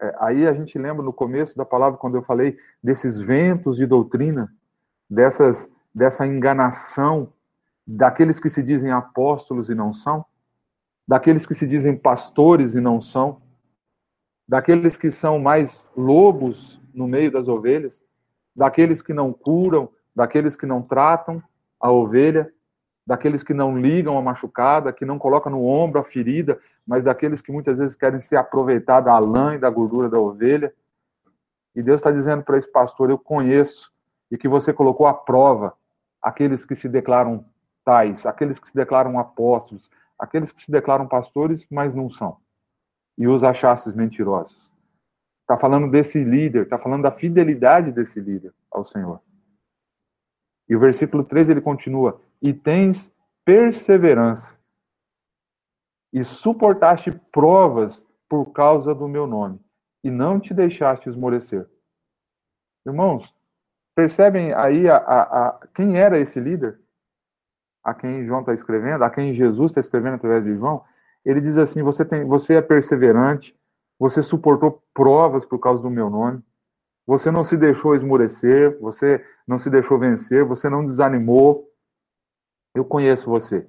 É, 0.00 0.14
aí 0.18 0.46
a 0.46 0.52
gente 0.52 0.78
lembra 0.78 1.02
no 1.02 1.12
começo 1.12 1.56
da 1.56 1.64
palavra, 1.64 1.98
quando 1.98 2.16
eu 2.16 2.22
falei 2.22 2.58
desses 2.82 3.20
ventos 3.20 3.76
de 3.76 3.86
doutrina, 3.86 4.52
dessas, 5.08 5.70
dessa 5.94 6.26
enganação 6.26 7.32
daqueles 7.86 8.40
que 8.40 8.50
se 8.50 8.62
dizem 8.62 8.90
apóstolos 8.90 9.70
e 9.70 9.74
não 9.74 9.94
são, 9.94 10.24
daqueles 11.06 11.46
que 11.46 11.54
se 11.54 11.66
dizem 11.66 11.96
pastores 11.96 12.74
e 12.74 12.80
não 12.80 13.00
são, 13.00 13.40
daqueles 14.48 14.96
que 14.96 15.10
são 15.10 15.38
mais 15.38 15.88
lobos 15.96 16.80
no 16.92 17.06
meio 17.06 17.30
das 17.30 17.46
ovelhas, 17.46 18.02
daqueles 18.54 19.02
que 19.02 19.12
não 19.12 19.32
curam, 19.32 19.88
daqueles 20.14 20.56
que 20.56 20.66
não 20.66 20.82
tratam 20.82 21.42
a 21.78 21.90
ovelha, 21.90 22.52
daqueles 23.06 23.42
que 23.42 23.54
não 23.54 23.78
ligam 23.78 24.18
a 24.18 24.22
machucada, 24.22 24.92
que 24.92 25.04
não 25.04 25.18
colocam 25.18 25.52
no 25.52 25.64
ombro 25.64 26.00
a 26.00 26.04
ferida, 26.04 26.58
mas 26.86 27.04
daqueles 27.04 27.40
que 27.40 27.52
muitas 27.52 27.78
vezes 27.78 27.96
querem 27.96 28.20
se 28.20 28.34
aproveitar 28.34 29.00
da 29.00 29.16
lã 29.18 29.54
e 29.54 29.58
da 29.58 29.70
gordura 29.70 30.08
da 30.08 30.18
ovelha. 30.18 30.74
E 31.74 31.82
Deus 31.82 32.00
está 32.00 32.10
dizendo 32.10 32.42
para 32.42 32.58
esse 32.58 32.70
pastor: 32.70 33.10
Eu 33.10 33.18
conheço, 33.18 33.92
e 34.30 34.36
que 34.36 34.48
você 34.48 34.72
colocou 34.72 35.06
à 35.06 35.14
prova 35.14 35.74
aqueles 36.20 36.64
que 36.64 36.74
se 36.74 36.88
declaram 36.88 37.44
tais, 37.84 38.26
aqueles 38.26 38.58
que 38.58 38.68
se 38.68 38.74
declaram 38.74 39.18
apóstolos, 39.18 39.88
aqueles 40.18 40.50
que 40.50 40.60
se 40.60 40.70
declaram 40.72 41.06
pastores, 41.06 41.66
mas 41.70 41.94
não 41.94 42.10
são. 42.10 42.38
E 43.16 43.28
os 43.28 43.44
achastes 43.44 43.94
mentirosos. 43.94 44.72
Está 45.42 45.56
falando 45.56 45.88
desse 45.88 46.24
líder, 46.24 46.64
está 46.64 46.76
falando 46.76 47.02
da 47.02 47.12
fidelidade 47.12 47.92
desse 47.92 48.18
líder 48.18 48.52
ao 48.68 48.84
Senhor. 48.84 49.20
E 50.68 50.74
o 50.74 50.80
versículo 50.80 51.22
13 51.22 51.52
ele 51.52 51.60
continua: 51.60 52.20
E 52.40 52.52
tens 52.52 53.12
perseverança, 53.44 54.56
e 56.12 56.24
suportaste 56.24 57.12
provas 57.32 58.06
por 58.28 58.46
causa 58.52 58.94
do 58.94 59.08
meu 59.08 59.26
nome, 59.26 59.60
e 60.02 60.10
não 60.10 60.40
te 60.40 60.52
deixaste 60.52 61.08
esmorecer. 61.08 61.68
Irmãos, 62.84 63.34
percebem 63.94 64.52
aí 64.52 64.88
a, 64.88 64.96
a, 64.96 65.48
a 65.48 65.66
quem 65.74 65.98
era 65.98 66.18
esse 66.18 66.38
líder? 66.38 66.78
A 67.82 67.94
quem 67.94 68.24
João 68.24 68.40
está 68.40 68.52
escrevendo, 68.52 69.02
a 69.04 69.10
quem 69.10 69.34
Jesus 69.34 69.70
está 69.70 69.80
escrevendo 69.80 70.14
através 70.14 70.44
de 70.44 70.54
João? 70.56 70.84
Ele 71.24 71.40
diz 71.40 71.58
assim: 71.58 71.82
você, 71.82 72.04
tem, 72.04 72.24
você 72.24 72.54
é 72.54 72.62
perseverante, 72.62 73.56
você 73.98 74.22
suportou 74.22 74.82
provas 74.92 75.44
por 75.44 75.58
causa 75.58 75.82
do 75.82 75.90
meu 75.90 76.08
nome. 76.10 76.42
Você 77.06 77.30
não 77.30 77.44
se 77.44 77.56
deixou 77.56 77.94
esmorecer, 77.94 78.78
você 78.80 79.24
não 79.46 79.58
se 79.58 79.70
deixou 79.70 79.98
vencer, 79.98 80.44
você 80.44 80.68
não 80.68 80.84
desanimou. 80.84 81.70
Eu 82.76 82.84
conheço 82.84 83.30
você. 83.30 83.66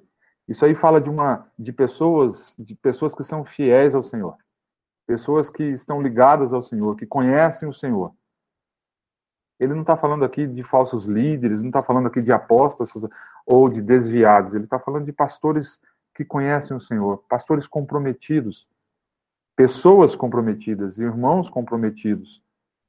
Isso 0.49 0.65
aí 0.65 0.75
fala 0.75 0.99
de 0.99 1.09
uma 1.09 1.49
de 1.57 1.71
pessoas, 1.71 2.53
de 2.59 2.75
pessoas 2.75 3.15
que 3.15 3.23
são 3.23 3.45
fiéis 3.45 3.95
ao 3.95 4.03
Senhor. 4.03 4.35
Pessoas 5.05 5.49
que 5.49 5.63
estão 5.63 6.01
ligadas 6.01 6.53
ao 6.53 6.61
Senhor, 6.61 6.93
que 6.97 7.05
conhecem 7.05 7.69
o 7.69 7.73
Senhor. 7.73 8.13
Ele 9.57 9.73
não 9.73 9.79
está 9.79 9.95
falando 9.95 10.25
aqui 10.25 10.45
de 10.45 10.61
falsos 10.61 11.05
líderes, 11.05 11.61
não 11.61 11.69
está 11.69 11.81
falando 11.81 12.07
aqui 12.07 12.21
de 12.21 12.33
apóstolos 12.33 13.09
ou 13.45 13.69
de 13.69 13.81
desviados. 13.81 14.53
Ele 14.53 14.65
está 14.65 14.77
falando 14.77 15.05
de 15.05 15.13
pastores 15.13 15.81
que 16.13 16.25
conhecem 16.25 16.75
o 16.75 16.81
Senhor, 16.81 17.23
pastores 17.29 17.65
comprometidos, 17.65 18.67
pessoas 19.55 20.17
comprometidas, 20.17 20.97
irmãos 20.97 21.49
comprometidos 21.49 22.43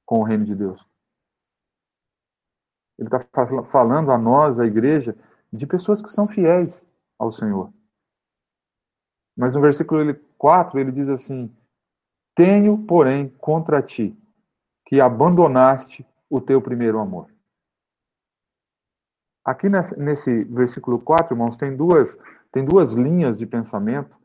com 0.04 0.18
o 0.18 0.24
reino 0.24 0.44
de 0.44 0.56
Deus. 0.56 0.84
Ele 2.98 3.06
está 3.06 3.24
falando 3.62 4.10
a 4.10 4.18
nós, 4.18 4.58
a 4.58 4.66
igreja, 4.66 5.16
de 5.52 5.66
pessoas 5.66 6.02
que 6.02 6.10
são 6.10 6.28
fiéis 6.28 6.84
ao 7.18 7.32
Senhor. 7.32 7.72
Mas 9.36 9.54
no 9.54 9.60
versículo 9.60 10.14
4 10.36 10.78
ele 10.78 10.92
diz 10.92 11.08
assim: 11.08 11.50
Tenho, 12.34 12.78
porém, 12.78 13.28
contra 13.38 13.82
ti 13.82 14.16
que 14.86 15.00
abandonaste 15.00 16.06
o 16.30 16.40
teu 16.40 16.60
primeiro 16.62 16.98
amor. 16.98 17.28
Aqui 19.44 19.68
nesse, 19.68 20.44
versículo 20.44 20.98
4, 20.98 21.34
irmãos, 21.34 21.56
tem 21.56 21.74
duas, 21.76 22.18
tem 22.52 22.64
duas 22.64 22.92
linhas 22.92 23.38
de 23.38 23.46
pensamento. 23.46 24.16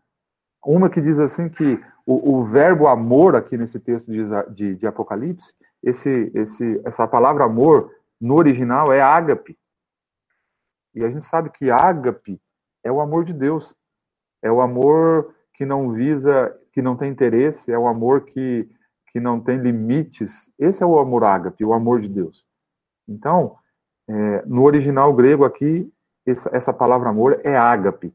Uma 0.65 0.89
que 0.89 1.01
diz 1.01 1.19
assim 1.19 1.49
que 1.49 1.79
o, 2.05 2.37
o 2.37 2.43
verbo 2.43 2.87
amor, 2.87 3.35
aqui 3.35 3.57
nesse 3.57 3.79
texto 3.79 4.11
de, 4.11 4.23
de, 4.53 4.75
de 4.75 4.87
Apocalipse, 4.87 5.53
esse, 5.81 6.31
esse, 6.33 6.81
essa 6.85 7.07
palavra 7.07 7.45
amor, 7.45 7.93
no 8.19 8.35
original, 8.35 8.91
é 8.91 9.01
ágape. 9.01 9.57
E 10.93 11.03
a 11.03 11.09
gente 11.09 11.25
sabe 11.25 11.49
que 11.49 11.71
ágape 11.71 12.39
é 12.83 12.91
o 12.91 13.01
amor 13.01 13.25
de 13.25 13.33
Deus. 13.33 13.75
É 14.41 14.51
o 14.51 14.61
amor 14.61 15.33
que 15.53 15.65
não 15.65 15.91
visa, 15.91 16.55
que 16.71 16.81
não 16.81 16.95
tem 16.95 17.11
interesse, 17.11 17.71
é 17.71 17.77
o 17.77 17.87
amor 17.87 18.25
que, 18.25 18.69
que 19.07 19.19
não 19.19 19.39
tem 19.39 19.57
limites. 19.57 20.51
Esse 20.59 20.83
é 20.83 20.85
o 20.85 20.99
amor 20.99 21.23
ágape, 21.23 21.63
o 21.63 21.73
amor 21.73 22.01
de 22.01 22.09
Deus. 22.09 22.47
Então, 23.07 23.55
é, 24.07 24.43
no 24.45 24.63
original 24.63 25.13
grego 25.13 25.45
aqui, 25.45 25.91
essa, 26.25 26.49
essa 26.53 26.73
palavra 26.73 27.09
amor 27.09 27.39
é 27.43 27.55
ágape. 27.55 28.13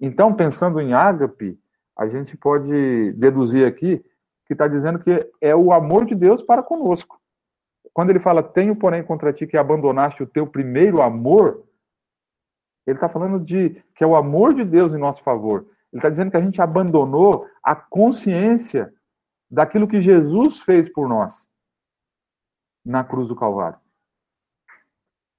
Então, 0.00 0.34
pensando 0.34 0.80
em 0.80 0.92
ágape, 0.92 1.58
a 1.96 2.08
gente 2.08 2.36
pode 2.36 3.12
deduzir 3.12 3.66
aqui 3.66 4.04
que 4.46 4.52
está 4.52 4.66
dizendo 4.66 4.98
que 4.98 5.30
é 5.40 5.54
o 5.54 5.72
amor 5.72 6.04
de 6.04 6.14
Deus 6.14 6.42
para 6.42 6.62
conosco. 6.62 7.20
Quando 7.92 8.10
ele 8.10 8.18
fala, 8.18 8.42
tenho, 8.42 8.74
porém, 8.74 9.02
contra 9.02 9.32
ti 9.32 9.46
que 9.46 9.56
abandonaste 9.56 10.22
o 10.22 10.26
teu 10.26 10.46
primeiro 10.46 11.00
amor, 11.00 11.64
ele 12.86 12.96
está 12.96 13.08
falando 13.08 13.40
de 13.40 13.82
que 13.94 14.04
é 14.04 14.06
o 14.06 14.16
amor 14.16 14.54
de 14.54 14.64
Deus 14.64 14.92
em 14.92 14.98
nosso 14.98 15.22
favor. 15.22 15.66
Ele 15.92 16.00
está 16.00 16.08
dizendo 16.08 16.30
que 16.30 16.36
a 16.36 16.40
gente 16.40 16.60
abandonou 16.60 17.46
a 17.62 17.74
consciência 17.74 18.92
daquilo 19.50 19.88
que 19.88 20.00
Jesus 20.00 20.60
fez 20.60 20.92
por 20.92 21.08
nós 21.08 21.48
na 22.84 23.02
cruz 23.02 23.28
do 23.28 23.36
Calvário. 23.36 23.78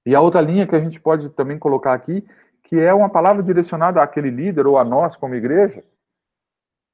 E 0.04 0.14
a 0.14 0.20
outra 0.20 0.40
linha 0.40 0.66
que 0.66 0.74
a 0.74 0.80
gente 0.80 1.00
pode 1.00 1.28
também 1.30 1.58
colocar 1.58 1.92
aqui, 1.92 2.26
que 2.64 2.78
é 2.78 2.92
uma 2.92 3.08
palavra 3.08 3.42
direcionada 3.42 4.02
àquele 4.02 4.30
líder 4.30 4.66
ou 4.66 4.78
a 4.78 4.84
nós 4.84 5.16
como 5.16 5.34
igreja, 5.34 5.84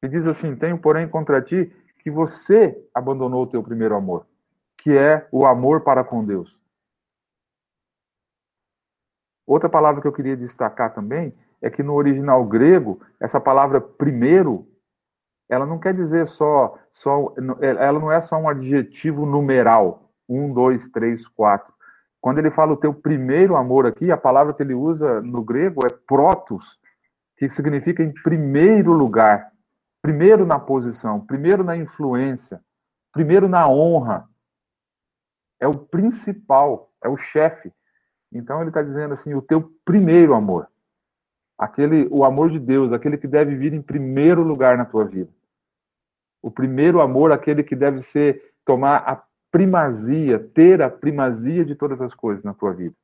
que 0.00 0.08
diz 0.08 0.26
assim: 0.26 0.56
Tenho, 0.56 0.78
porém, 0.78 1.08
contra 1.08 1.40
ti 1.40 1.72
que 2.00 2.10
você 2.10 2.76
abandonou 2.94 3.44
o 3.44 3.46
teu 3.46 3.62
primeiro 3.62 3.94
amor, 3.94 4.26
que 4.78 4.96
é 4.96 5.28
o 5.30 5.46
amor 5.46 5.82
para 5.82 6.02
com 6.02 6.24
Deus. 6.24 6.61
Outra 9.46 9.68
palavra 9.68 10.00
que 10.00 10.06
eu 10.06 10.12
queria 10.12 10.36
destacar 10.36 10.94
também 10.94 11.34
é 11.60 11.70
que 11.70 11.82
no 11.82 11.94
original 11.94 12.44
grego, 12.44 13.00
essa 13.20 13.40
palavra 13.40 13.80
primeiro, 13.80 14.66
ela 15.48 15.66
não 15.66 15.78
quer 15.78 15.94
dizer 15.94 16.26
só, 16.26 16.78
só 16.90 17.34
ela 17.60 17.98
não 17.98 18.10
é 18.10 18.20
só 18.20 18.36
um 18.36 18.48
adjetivo 18.48 19.26
numeral, 19.26 20.10
um, 20.28 20.52
dois, 20.52 20.88
três, 20.88 21.28
quatro. 21.28 21.72
Quando 22.20 22.38
ele 22.38 22.50
fala 22.50 22.72
o 22.72 22.76
teu 22.76 22.94
primeiro 22.94 23.56
amor 23.56 23.86
aqui, 23.86 24.10
a 24.10 24.16
palavra 24.16 24.54
que 24.54 24.62
ele 24.62 24.74
usa 24.74 25.20
no 25.20 25.42
grego 25.42 25.86
é 25.86 25.90
protos, 26.06 26.78
que 27.36 27.48
significa 27.48 28.02
em 28.02 28.12
primeiro 28.12 28.92
lugar 28.92 29.52
primeiro 30.02 30.44
na 30.44 30.58
posição, 30.58 31.24
primeiro 31.24 31.62
na 31.62 31.76
influência, 31.76 32.60
primeiro 33.12 33.48
na 33.48 33.68
honra. 33.68 34.28
É 35.60 35.68
o 35.68 35.78
principal, 35.78 36.90
é 37.02 37.08
o 37.08 37.16
chefe. 37.16 37.72
Então 38.32 38.60
ele 38.60 38.70
está 38.70 38.82
dizendo 38.82 39.12
assim: 39.12 39.34
o 39.34 39.42
teu 39.42 39.72
primeiro 39.84 40.34
amor, 40.34 40.68
aquele, 41.58 42.08
o 42.10 42.24
amor 42.24 42.50
de 42.50 42.58
Deus, 42.58 42.92
aquele 42.92 43.18
que 43.18 43.28
deve 43.28 43.54
vir 43.54 43.72
em 43.74 43.82
primeiro 43.82 44.42
lugar 44.42 44.76
na 44.78 44.84
tua 44.84 45.04
vida. 45.04 45.30
O 46.42 46.50
primeiro 46.50 47.00
amor, 47.00 47.30
aquele 47.30 47.62
que 47.62 47.76
deve 47.76 48.02
ser 48.02 48.54
tomar 48.64 48.96
a 48.98 49.22
primazia, 49.50 50.38
ter 50.38 50.80
a 50.82 50.90
primazia 50.90 51.64
de 51.64 51.74
todas 51.74 52.00
as 52.00 52.14
coisas 52.14 52.42
na 52.42 52.54
tua 52.54 52.72
vida. 52.72 52.96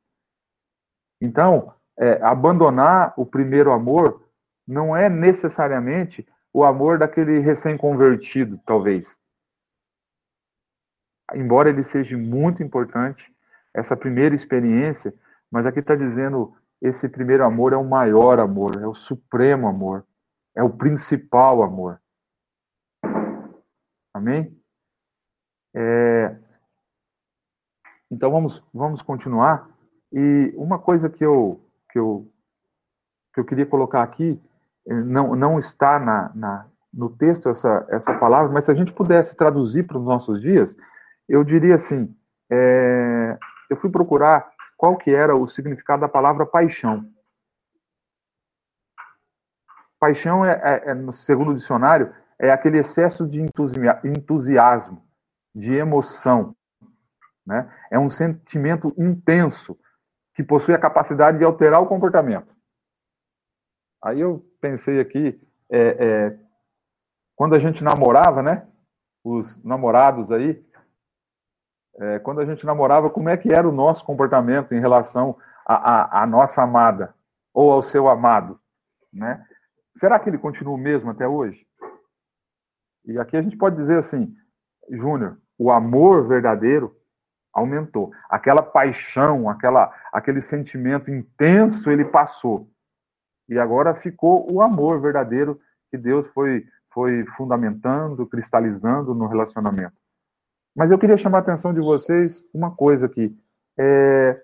Então, 1.20 1.74
é, 1.96 2.22
abandonar 2.22 3.12
o 3.16 3.26
primeiro 3.26 3.72
amor 3.72 4.22
não 4.66 4.96
é 4.96 5.08
necessariamente 5.08 6.26
o 6.52 6.64
amor 6.64 6.98
daquele 6.98 7.38
recém-convertido, 7.40 8.58
talvez. 8.64 9.18
Embora 11.34 11.68
ele 11.68 11.84
seja 11.84 12.16
muito 12.16 12.62
importante, 12.62 13.30
essa 13.74 13.96
primeira 13.96 14.34
experiência, 14.34 15.14
mas 15.50 15.66
aqui 15.66 15.80
está 15.80 15.94
dizendo 15.94 16.54
esse 16.80 17.08
primeiro 17.08 17.44
amor 17.44 17.72
é 17.72 17.76
o 17.76 17.84
maior 17.84 18.38
amor, 18.38 18.80
é 18.80 18.86
o 18.86 18.94
supremo 18.94 19.66
amor, 19.66 20.06
é 20.54 20.62
o 20.62 20.70
principal 20.70 21.62
amor. 21.62 22.00
Amém? 24.14 24.56
É... 25.74 26.36
Então 28.10 28.30
vamos, 28.30 28.64
vamos 28.72 29.02
continuar. 29.02 29.68
E 30.12 30.52
uma 30.56 30.78
coisa 30.78 31.10
que 31.10 31.24
eu, 31.24 31.60
que 31.90 31.98
eu, 31.98 32.30
que 33.34 33.40
eu 33.40 33.44
queria 33.44 33.66
colocar 33.66 34.02
aqui 34.02 34.40
não, 34.86 35.36
não 35.36 35.58
está 35.58 35.98
na, 35.98 36.32
na, 36.34 36.66
no 36.92 37.10
texto 37.10 37.48
essa, 37.48 37.86
essa 37.90 38.18
palavra, 38.18 38.50
mas 38.50 38.64
se 38.64 38.70
a 38.70 38.74
gente 38.74 38.92
pudesse 38.92 39.36
traduzir 39.36 39.86
para 39.86 39.98
os 39.98 40.04
nossos 40.04 40.40
dias, 40.40 40.76
eu 41.28 41.44
diria 41.44 41.74
assim, 41.74 42.14
é, 42.50 43.38
eu 43.68 43.76
fui 43.76 43.90
procurar 43.90 44.50
qual 44.76 44.96
que 44.96 45.10
era 45.10 45.34
o 45.34 45.46
significado 45.46 46.00
da 46.00 46.08
palavra 46.08 46.46
paixão. 46.46 47.10
Paixão, 49.98 50.44
é, 50.44 50.52
é, 50.62 50.90
é 50.90 50.94
no 50.94 51.12
segundo 51.12 51.54
dicionário, 51.54 52.14
é 52.38 52.50
aquele 52.50 52.78
excesso 52.78 53.26
de 53.26 53.40
entusiasmo, 54.04 55.04
de 55.54 55.74
emoção. 55.74 56.54
Né? 57.44 57.68
É 57.90 57.98
um 57.98 58.08
sentimento 58.08 58.94
intenso 58.96 59.76
que 60.34 60.44
possui 60.44 60.74
a 60.74 60.78
capacidade 60.78 61.38
de 61.38 61.44
alterar 61.44 61.82
o 61.82 61.86
comportamento. 61.86 62.54
Aí 64.00 64.20
eu 64.20 64.46
pensei 64.60 65.00
aqui, 65.00 65.40
é, 65.68 65.78
é, 65.78 66.38
quando 67.34 67.56
a 67.56 67.58
gente 67.58 67.82
namorava, 67.82 68.42
né? 68.42 68.66
Os 69.24 69.62
namorados 69.64 70.30
aí, 70.30 70.64
é, 71.98 72.18
quando 72.20 72.40
a 72.40 72.44
gente 72.44 72.64
namorava, 72.64 73.10
como 73.10 73.28
é 73.28 73.36
que 73.36 73.52
era 73.52 73.68
o 73.68 73.72
nosso 73.72 74.04
comportamento 74.04 74.74
em 74.74 74.80
relação 74.80 75.36
à 75.66 76.26
nossa 76.26 76.62
amada 76.62 77.14
ou 77.52 77.70
ao 77.70 77.82
seu 77.82 78.08
amado, 78.08 78.58
né? 79.12 79.44
Será 79.94 80.18
que 80.18 80.30
ele 80.30 80.38
continua 80.38 80.74
o 80.74 80.78
mesmo 80.78 81.10
até 81.10 81.26
hoje? 81.26 81.66
E 83.04 83.18
aqui 83.18 83.36
a 83.36 83.42
gente 83.42 83.56
pode 83.56 83.76
dizer 83.76 83.98
assim, 83.98 84.34
Júnior, 84.90 85.38
o 85.58 85.70
amor 85.70 86.26
verdadeiro 86.28 86.96
aumentou. 87.52 88.12
Aquela 88.30 88.62
paixão, 88.62 89.50
aquela, 89.50 89.92
aquele 90.12 90.40
sentimento 90.40 91.10
intenso, 91.10 91.90
ele 91.90 92.04
passou. 92.04 92.70
E 93.48 93.58
agora 93.58 93.94
ficou 93.94 94.50
o 94.50 94.62
amor 94.62 95.00
verdadeiro 95.00 95.58
que 95.90 95.98
Deus 95.98 96.28
foi, 96.28 96.64
foi 96.92 97.26
fundamentando, 97.36 98.26
cristalizando 98.26 99.14
no 99.14 99.26
relacionamento. 99.26 99.96
Mas 100.78 100.92
eu 100.92 100.98
queria 100.98 101.16
chamar 101.16 101.38
a 101.38 101.40
atenção 101.40 101.74
de 101.74 101.80
vocês 101.80 102.44
uma 102.54 102.70
coisa 102.70 103.06
aqui. 103.06 103.36
É... 103.76 104.40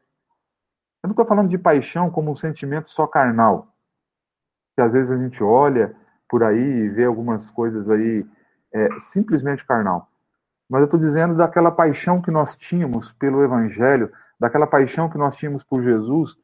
Eu 1.00 1.06
não 1.06 1.12
estou 1.12 1.24
falando 1.24 1.48
de 1.48 1.56
paixão 1.56 2.10
como 2.10 2.28
um 2.28 2.34
sentimento 2.34 2.90
só 2.90 3.06
carnal. 3.06 3.68
Que 4.74 4.82
às 4.82 4.94
vezes 4.94 5.12
a 5.12 5.16
gente 5.16 5.44
olha 5.44 5.94
por 6.28 6.42
aí 6.42 6.58
e 6.58 6.88
vê 6.88 7.04
algumas 7.04 7.52
coisas 7.52 7.88
aí 7.88 8.26
é, 8.72 8.98
simplesmente 8.98 9.64
carnal. 9.64 10.08
Mas 10.68 10.80
eu 10.80 10.86
estou 10.86 10.98
dizendo 10.98 11.36
daquela 11.36 11.70
paixão 11.70 12.20
que 12.20 12.32
nós 12.32 12.56
tínhamos 12.56 13.12
pelo 13.12 13.44
Evangelho, 13.44 14.10
daquela 14.40 14.66
paixão 14.66 15.08
que 15.08 15.16
nós 15.16 15.36
tínhamos 15.36 15.62
por 15.62 15.84
Jesus. 15.84 16.36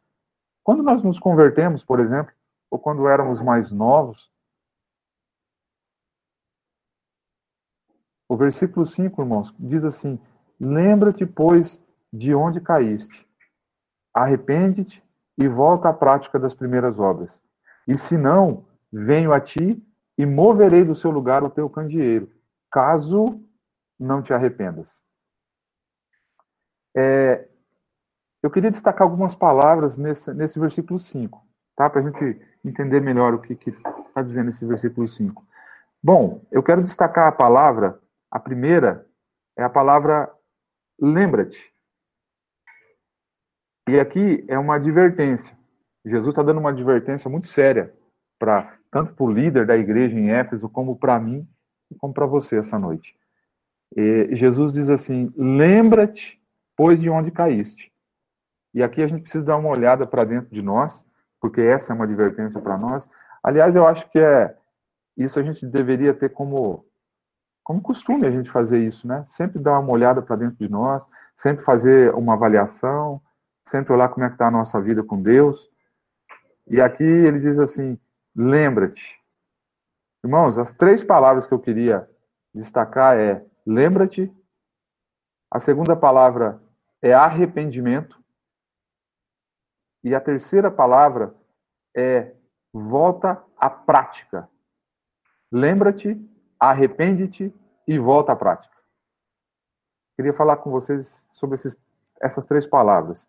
Quando 0.63 0.85
nós 0.85 1.03
nos 1.03 1.19
convertemos, 1.19 1.83
por 1.83 1.99
exemplo, 1.99 2.33
ou 2.71 2.79
quando 2.79 3.09
éramos 3.09 3.43
mais 3.43 3.73
novos. 3.73 4.31
O 8.31 8.37
versículo 8.37 8.87
5, 8.87 9.21
irmãos, 9.21 9.53
diz 9.59 9.85
assim: 9.85 10.17
Lembra-te, 10.61 11.27
pois, 11.27 11.83
de 12.13 12.33
onde 12.33 12.61
caíste. 12.61 13.29
Arrepende-te 14.15 15.03
e 15.37 15.49
volta 15.49 15.89
à 15.89 15.93
prática 15.93 16.39
das 16.39 16.55
primeiras 16.55 17.01
obras. 17.01 17.43
E 17.89 17.99
se 17.99 18.17
não, 18.17 18.65
venho 18.93 19.33
a 19.33 19.41
ti 19.41 19.85
e 20.17 20.25
moverei 20.25 20.85
do 20.85 20.95
seu 20.95 21.11
lugar 21.11 21.43
o 21.43 21.51
teu 21.51 21.69
candeeiro, 21.69 22.31
caso 22.71 23.45
não 23.99 24.23
te 24.23 24.33
arrependas. 24.33 25.03
É, 26.97 27.49
eu 28.45 28.49
queria 28.49 28.71
destacar 28.71 29.03
algumas 29.03 29.35
palavras 29.35 29.97
nesse, 29.97 30.33
nesse 30.35 30.61
versículo 30.61 31.01
5, 31.01 31.45
tá? 31.75 31.91
para 31.91 32.01
a 32.01 32.05
gente 32.05 32.41
entender 32.65 33.01
melhor 33.01 33.35
o 33.35 33.41
que 33.41 33.55
está 33.55 34.23
dizendo 34.23 34.51
esse 34.51 34.65
versículo 34.65 35.09
5. 35.09 35.45
Bom, 36.01 36.47
eu 36.53 36.63
quero 36.63 36.81
destacar 36.81 37.27
a 37.27 37.33
palavra, 37.33 38.01
a 38.31 38.39
primeira 38.39 39.07
é 39.57 39.63
a 39.63 39.71
palavra 39.71 40.33
lembra-te. 41.01 41.73
E 43.89 43.99
aqui 43.99 44.45
é 44.49 44.59
uma 44.59 44.77
advertência. 44.77 45.57
Jesus 46.05 46.29
está 46.29 46.43
dando 46.43 46.61
uma 46.61 46.71
advertência 46.71 47.29
muito 47.29 47.49
séria 47.49 47.93
para 48.39 48.79
tanto 48.91 49.15
para 49.15 49.25
o 49.25 49.31
líder 49.31 49.67
da 49.67 49.77
igreja 49.77 50.19
em 50.19 50.31
Éfeso 50.31 50.69
como 50.69 50.97
para 50.97 51.19
mim 51.19 51.47
e 51.91 51.95
como 51.95 52.15
para 52.15 52.27
você 52.27 52.57
essa 52.57 52.79
noite. 52.79 53.17
E 53.97 54.35
Jesus 54.37 54.73
diz 54.73 54.89
assim: 54.89 55.33
lembra-te, 55.37 56.41
pois 56.77 57.01
de 57.01 57.11
onde 57.11 57.31
caíste. 57.31 57.93
E 58.73 58.83
aqui 58.83 59.03
a 59.03 59.07
gente 59.07 59.23
precisa 59.23 59.45
dar 59.45 59.57
uma 59.57 59.69
olhada 59.69 60.07
para 60.07 60.25
dentro 60.25 60.51
de 60.55 60.63
nós, 60.63 61.05
porque 61.41 61.61
essa 61.61 61.93
é 61.93 61.95
uma 61.95 62.05
advertência 62.05 62.61
para 62.61 62.79
nós. 62.79 63.11
Aliás, 63.43 63.75
eu 63.75 63.87
acho 63.87 64.09
que 64.11 64.19
é 64.19 64.57
isso 65.17 65.39
a 65.39 65.43
gente 65.43 65.67
deveria 65.67 66.15
ter 66.15 66.31
como 66.31 66.87
como 67.71 67.81
costume 67.81 68.27
a 68.27 68.31
gente 68.33 68.51
fazer 68.51 68.85
isso, 68.85 69.07
né? 69.07 69.25
Sempre 69.29 69.61
dar 69.61 69.79
uma 69.79 69.93
olhada 69.93 70.21
para 70.21 70.35
dentro 70.35 70.57
de 70.57 70.69
nós, 70.69 71.07
sempre 71.37 71.65
fazer 71.65 72.13
uma 72.17 72.33
avaliação, 72.33 73.23
sempre 73.65 73.93
olhar 73.93 74.09
como 74.09 74.27
é 74.27 74.29
que 74.29 74.35
está 74.35 74.49
a 74.49 74.51
nossa 74.51 74.81
vida 74.81 75.05
com 75.05 75.23
Deus. 75.23 75.71
E 76.67 76.81
aqui 76.81 77.05
ele 77.05 77.39
diz 77.39 77.61
assim: 77.61 77.97
lembra-te. 78.35 79.17
Irmãos, 80.25 80.59
as 80.59 80.73
três 80.73 81.05
palavras 81.05 81.47
que 81.47 81.55
eu 81.55 81.61
queria 81.61 82.11
destacar 82.53 83.17
é 83.17 83.47
lembra-te. 83.65 84.29
A 85.49 85.61
segunda 85.61 85.95
palavra 85.95 86.61
é 87.01 87.15
arrependimento. 87.15 88.21
E 90.03 90.13
a 90.13 90.21
terceira 90.21 90.73
palavra 90.73 91.33
é 91.97 92.35
volta 92.73 93.41
à 93.57 93.71
prática. 93.71 94.51
Lembra-te, 95.53 96.21
arrepende-te 96.59 97.55
e 97.91 97.99
volta 97.99 98.31
à 98.31 98.37
prática. 98.37 98.73
Queria 100.17 100.33
falar 100.33 100.59
com 100.59 100.71
vocês 100.71 101.27
sobre 101.33 101.57
esses, 101.57 101.77
essas 102.23 102.45
três 102.45 102.65
palavras. 102.65 103.29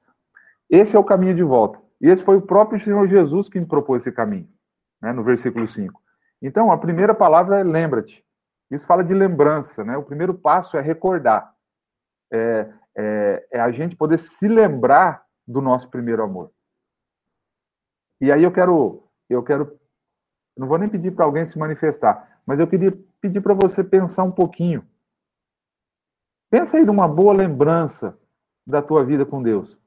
Esse 0.70 0.96
é 0.96 1.00
o 1.00 1.04
caminho 1.04 1.34
de 1.34 1.42
volta. 1.42 1.82
E 2.00 2.08
esse 2.08 2.24
foi 2.24 2.38
o 2.38 2.42
próprio 2.44 2.80
Senhor 2.80 3.08
Jesus 3.08 3.50
que 3.50 3.60
propôs 3.66 4.04
esse 4.04 4.16
caminho, 4.16 4.48
né, 5.02 5.12
no 5.12 5.24
versículo 5.24 5.68
5. 5.68 6.00
Então, 6.40 6.72
a 6.72 6.78
primeira 6.78 7.16
palavra 7.16 7.60
é 7.60 7.64
lembra-te. 7.64 8.24
Isso 8.70 8.86
fala 8.86 9.04
de 9.04 9.16
lembrança, 9.16 9.84
né? 9.84 9.98
O 9.98 10.04
primeiro 10.04 10.34
passo 10.34 10.78
é 10.78 10.82
recordar. 10.82 11.56
É, 12.32 12.72
é, 12.96 13.48
é, 13.54 13.60
a 13.60 13.72
gente 13.72 13.96
poder 13.96 14.20
se 14.20 14.48
lembrar 14.48 15.26
do 15.48 15.60
nosso 15.60 15.90
primeiro 15.90 16.24
amor. 16.24 16.52
E 18.22 18.32
aí 18.32 18.44
eu 18.44 18.52
quero, 18.52 19.08
eu 19.28 19.42
quero, 19.42 19.80
não 20.56 20.68
vou 20.68 20.78
nem 20.78 20.88
pedir 20.88 21.12
para 21.12 21.26
alguém 21.26 21.46
se 21.46 21.58
manifestar, 21.58 22.40
mas 22.46 22.60
eu 22.60 22.68
queria 22.68 22.96
pedir 23.22 23.42
para 23.42 23.54
você 23.54 23.84
pensar 23.84 24.24
um 24.24 24.32
pouquinho. 24.32 24.84
Pensa 26.50 26.78
aí 26.78 26.86
numa 26.86 27.08
boa 27.08 27.34
lembrança 27.34 28.18
da 28.68 28.82
tua 28.82 29.06
vida 29.06 29.26
com 29.26 29.42
Deus. 29.42 29.80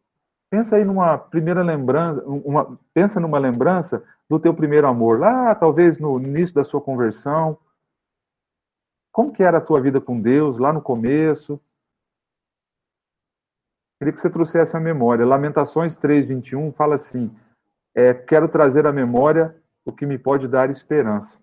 Pensa 0.51 0.77
aí 0.77 0.85
numa 0.85 1.19
primeira 1.19 1.63
lembrança, 1.63 2.23
uma, 2.25 2.79
pensa 2.95 3.19
numa 3.19 3.39
lembrança 3.39 4.05
do 4.29 4.39
teu 4.39 4.55
primeiro 4.55 4.87
amor, 4.87 5.19
lá 5.19 5.55
talvez 5.55 5.99
no 5.99 6.19
início 6.21 6.55
da 6.55 6.65
sua 6.65 6.81
conversão, 6.81 7.59
como 9.13 9.33
que 9.33 9.43
era 9.43 9.59
a 9.59 9.61
tua 9.61 9.81
vida 9.81 10.01
com 10.01 10.21
Deus 10.21 10.59
lá 10.59 10.73
no 10.73 10.83
começo? 10.83 11.61
Queria 13.99 14.13
que 14.13 14.21
você 14.21 14.29
trouxesse 14.29 14.77
a 14.77 14.81
memória. 14.81 15.25
Lamentações 15.25 15.97
3:21 15.97 16.73
fala 16.73 16.97
assim: 16.97 17.31
é, 17.95 18.13
quero 18.13 18.49
trazer 18.49 18.87
à 18.87 18.93
memória 18.93 19.57
o 19.85 19.93
que 19.93 20.05
me 20.05 20.19
pode 20.19 20.49
dar 20.49 20.69
esperança. 20.69 21.39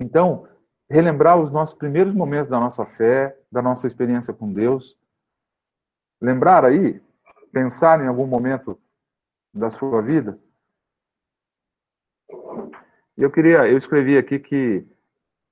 Então, 0.00 0.48
relembrar 0.90 1.38
os 1.38 1.50
nossos 1.50 1.74
primeiros 1.74 2.14
momentos 2.14 2.48
da 2.48 2.60
nossa 2.60 2.84
fé, 2.84 3.36
da 3.50 3.62
nossa 3.62 3.86
experiência 3.86 4.32
com 4.32 4.52
Deus. 4.52 4.98
Lembrar 6.20 6.64
aí, 6.64 7.00
pensar 7.52 8.02
em 8.02 8.06
algum 8.06 8.26
momento 8.26 8.78
da 9.54 9.70
sua 9.70 10.02
vida. 10.02 10.38
Eu 13.16 13.30
queria, 13.30 13.68
eu 13.68 13.76
escrevi 13.76 14.16
aqui 14.16 14.38
que 14.38 14.86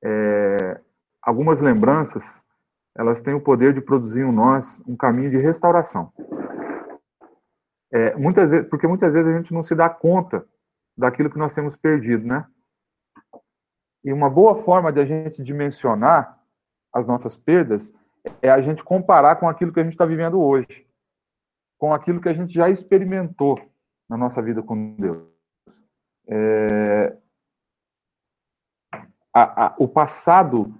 é, 0.02 0.80
algumas 1.22 1.60
lembranças 1.60 2.44
elas 2.96 3.20
têm 3.20 3.34
o 3.34 3.40
poder 3.40 3.72
de 3.72 3.80
produzir 3.80 4.20
em 4.20 4.32
nós 4.32 4.80
um 4.86 4.96
caminho 4.96 5.30
de 5.30 5.38
restauração. 5.38 6.12
É, 7.92 8.14
muitas 8.16 8.50
vezes, 8.50 8.68
porque 8.68 8.86
muitas 8.86 9.12
vezes 9.12 9.32
a 9.32 9.36
gente 9.36 9.52
não 9.52 9.62
se 9.62 9.74
dá 9.74 9.88
conta 9.88 10.46
daquilo 10.96 11.30
que 11.30 11.38
nós 11.38 11.54
temos 11.54 11.76
perdido, 11.76 12.26
né? 12.26 12.46
E 14.04 14.12
uma 14.12 14.30
boa 14.30 14.56
forma 14.56 14.92
de 14.92 15.00
a 15.00 15.04
gente 15.04 15.42
dimensionar 15.42 16.38
as 16.92 17.06
nossas 17.06 17.36
perdas 17.36 17.92
é 18.42 18.50
a 18.50 18.60
gente 18.60 18.84
comparar 18.84 19.36
com 19.36 19.48
aquilo 19.48 19.72
que 19.72 19.80
a 19.80 19.82
gente 19.82 19.92
está 19.92 20.04
vivendo 20.04 20.40
hoje, 20.40 20.86
com 21.78 21.92
aquilo 21.92 22.20
que 22.20 22.28
a 22.28 22.34
gente 22.34 22.52
já 22.52 22.68
experimentou 22.68 23.60
na 24.08 24.16
nossa 24.16 24.42
vida 24.42 24.62
com 24.62 24.94
Deus. 24.96 25.22
É, 26.28 27.16
a, 29.32 29.66
a, 29.66 29.74
o 29.78 29.86
passado 29.86 30.74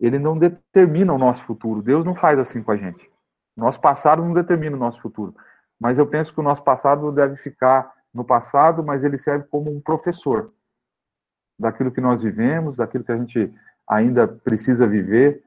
ele 0.00 0.18
não 0.18 0.36
determina 0.36 1.12
o 1.12 1.18
nosso 1.18 1.44
futuro. 1.44 1.80
Deus 1.80 2.04
não 2.04 2.14
faz 2.14 2.38
assim 2.38 2.62
com 2.62 2.72
a 2.72 2.76
gente. 2.76 3.08
Nosso 3.56 3.80
passado 3.80 4.22
não 4.22 4.32
determina 4.32 4.76
o 4.76 4.80
nosso 4.80 5.00
futuro. 5.00 5.34
Mas 5.78 5.98
eu 5.98 6.06
penso 6.06 6.34
que 6.34 6.40
o 6.40 6.42
nosso 6.42 6.62
passado 6.64 7.12
deve 7.12 7.36
ficar 7.36 7.92
no 8.12 8.24
passado, 8.24 8.82
mas 8.82 9.04
ele 9.04 9.16
serve 9.16 9.46
como 9.48 9.70
um 9.70 9.80
professor 9.80 10.52
daquilo 11.58 11.92
que 11.92 12.00
nós 12.00 12.22
vivemos, 12.22 12.76
daquilo 12.76 13.04
que 13.04 13.12
a 13.12 13.16
gente 13.16 13.52
ainda 13.88 14.26
precisa 14.26 14.86
viver. 14.86 15.42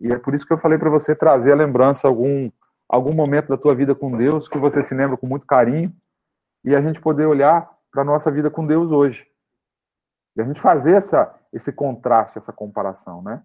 E 0.00 0.12
é 0.12 0.18
por 0.18 0.34
isso 0.34 0.46
que 0.46 0.52
eu 0.52 0.58
falei 0.58 0.78
para 0.78 0.90
você 0.90 1.14
trazer 1.14 1.52
a 1.52 1.56
lembrança 1.56 2.08
algum 2.08 2.50
algum 2.88 3.14
momento 3.14 3.48
da 3.48 3.56
tua 3.56 3.74
vida 3.74 3.94
com 3.94 4.14
Deus 4.14 4.46
que 4.46 4.58
você 4.58 4.82
se 4.82 4.94
lembra 4.94 5.16
com 5.16 5.26
muito 5.26 5.46
carinho 5.46 5.90
e 6.62 6.76
a 6.76 6.80
gente 6.82 7.00
poder 7.00 7.24
olhar 7.24 7.70
para 7.90 8.02
a 8.02 8.04
nossa 8.04 8.30
vida 8.30 8.50
com 8.50 8.66
Deus 8.66 8.90
hoje. 8.90 9.26
E 10.36 10.42
a 10.42 10.44
gente 10.44 10.60
fazer 10.60 10.92
essa, 10.92 11.34
esse 11.52 11.72
contraste, 11.72 12.36
essa 12.36 12.52
comparação, 12.52 13.22
né? 13.22 13.42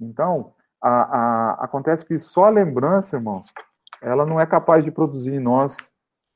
Então, 0.00 0.54
a, 0.80 0.88
a, 0.88 1.64
acontece 1.64 2.04
que 2.04 2.18
só 2.18 2.46
a 2.46 2.50
lembrança, 2.50 3.16
irmãos, 3.16 3.52
ela 4.00 4.24
não 4.24 4.40
é 4.40 4.46
capaz 4.46 4.82
de 4.82 4.90
produzir 4.90 5.34
em 5.34 5.40
nós 5.40 5.92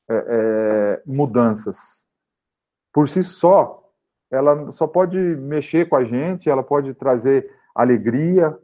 é, 0.09 0.15
é, 0.15 1.03
mudanças. 1.05 2.07
Por 2.93 3.09
si 3.09 3.23
só, 3.23 3.86
ela 4.29 4.71
só 4.71 4.85
pode 4.85 5.17
mexer 5.17 5.87
com 5.87 5.95
a 5.95 6.03
gente, 6.03 6.49
ela 6.49 6.63
pode 6.63 6.93
trazer 6.93 7.49
alegria, 7.73 8.57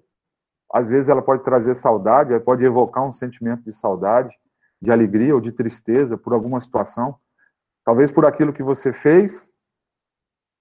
às 0.71 0.89
vezes 0.89 1.09
ela 1.09 1.21
pode 1.21 1.43
trazer 1.43 1.75
saudade, 1.75 2.33
ela 2.33 2.41
pode 2.41 2.63
evocar 2.63 3.03
um 3.03 3.13
sentimento 3.13 3.63
de 3.63 3.71
saudade, 3.71 4.35
de 4.81 4.91
alegria 4.91 5.33
ou 5.33 5.39
de 5.39 5.51
tristeza 5.51 6.17
por 6.17 6.33
alguma 6.33 6.59
situação. 6.59 7.15
Talvez 7.85 8.11
por 8.11 8.25
aquilo 8.25 8.51
que 8.51 8.63
você 8.63 8.91
fez, 8.91 9.51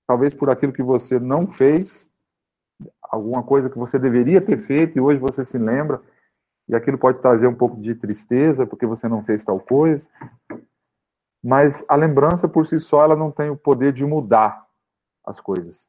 talvez 0.06 0.34
por 0.34 0.50
aquilo 0.50 0.72
que 0.72 0.82
você 0.82 1.18
não 1.18 1.48
fez, 1.48 2.10
alguma 3.02 3.42
coisa 3.42 3.70
que 3.70 3.78
você 3.78 3.98
deveria 3.98 4.40
ter 4.40 4.58
feito 4.58 4.96
e 4.96 5.00
hoje 5.00 5.18
você 5.18 5.44
se 5.44 5.58
lembra, 5.58 6.00
e 6.68 6.74
aquilo 6.74 6.98
pode 6.98 7.20
trazer 7.20 7.46
um 7.46 7.54
pouco 7.54 7.80
de 7.80 7.94
tristeza 7.94 8.66
porque 8.66 8.86
você 8.86 9.08
não 9.08 9.22
fez 9.22 9.42
tal 9.42 9.58
coisa. 9.58 10.08
Mas 11.42 11.84
a 11.88 11.96
lembrança 11.96 12.48
por 12.48 12.66
si 12.66 12.78
só 12.78 13.02
ela 13.02 13.16
não 13.16 13.32
tem 13.32 13.50
o 13.50 13.56
poder 13.56 13.92
de 13.92 14.06
mudar 14.06 14.64
as 15.24 15.40
coisas. 15.40 15.88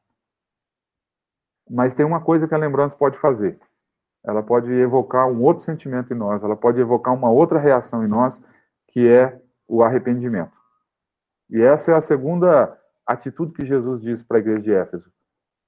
Mas 1.68 1.94
tem 1.94 2.04
uma 2.04 2.20
coisa 2.20 2.46
que 2.46 2.54
a 2.54 2.58
lembrança 2.58 2.96
pode 2.96 3.18
fazer. 3.18 3.58
Ela 4.22 4.42
pode 4.42 4.70
evocar 4.72 5.28
um 5.28 5.42
outro 5.42 5.64
sentimento 5.64 6.12
em 6.12 6.16
nós, 6.16 6.42
ela 6.42 6.56
pode 6.56 6.80
evocar 6.80 7.12
uma 7.12 7.30
outra 7.30 7.58
reação 7.58 8.04
em 8.04 8.08
nós, 8.08 8.42
que 8.88 9.06
é 9.08 9.40
o 9.68 9.82
arrependimento. 9.82 10.56
E 11.50 11.60
essa 11.60 11.92
é 11.92 11.94
a 11.94 12.00
segunda 12.00 12.78
atitude 13.06 13.52
que 13.52 13.66
Jesus 13.66 14.00
diz 14.00 14.24
para 14.24 14.38
a 14.38 14.40
igreja 14.40 14.62
de 14.62 14.72
Éfeso: 14.72 15.12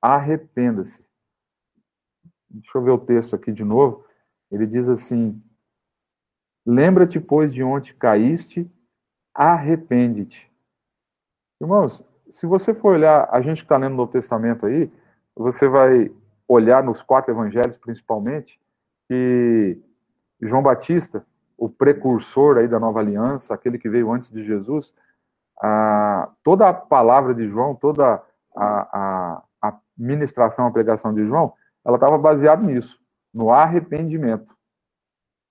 arrependa-se. 0.00 1.04
Deixa 2.48 2.78
eu 2.78 2.82
ver 2.82 2.92
o 2.92 2.98
texto 2.98 3.36
aqui 3.36 3.52
de 3.52 3.64
novo. 3.64 4.04
Ele 4.50 4.66
diz 4.66 4.88
assim: 4.88 5.42
Lembra-te, 6.64 7.20
pois, 7.20 7.52
de 7.52 7.62
onde 7.62 7.94
caíste, 7.94 8.70
arrepende-te. 9.34 10.50
Irmãos, 11.60 12.04
se 12.28 12.46
você 12.46 12.74
for 12.74 12.94
olhar, 12.94 13.28
a 13.30 13.40
gente 13.40 13.58
que 13.58 13.64
está 13.64 13.76
lendo 13.76 13.94
o 13.94 13.96
Novo 13.96 14.12
Testamento 14.12 14.66
aí, 14.66 14.90
você 15.34 15.68
vai 15.68 16.10
olhar 16.48 16.82
nos 16.82 17.02
quatro 17.02 17.32
evangelhos, 17.32 17.76
principalmente, 17.76 18.60
que 19.08 19.78
João 20.40 20.62
Batista, 20.62 21.24
o 21.56 21.68
precursor 21.68 22.58
aí 22.58 22.68
da 22.68 22.78
nova 22.78 23.00
aliança, 23.00 23.54
aquele 23.54 23.78
que 23.78 23.88
veio 23.88 24.10
antes 24.12 24.30
de 24.30 24.44
Jesus, 24.44 24.94
a, 25.62 26.30
toda 26.42 26.68
a 26.68 26.74
palavra 26.74 27.34
de 27.34 27.48
João, 27.48 27.74
toda 27.74 28.22
a, 28.54 28.62
a, 28.62 29.42
a 29.62 29.78
ministração, 29.96 30.66
a 30.66 30.70
pregação 30.70 31.14
de 31.14 31.24
João, 31.24 31.52
ela 31.84 31.96
estava 31.96 32.18
baseada 32.18 32.62
nisso, 32.62 33.00
no 33.32 33.50
arrependimento. 33.50 34.54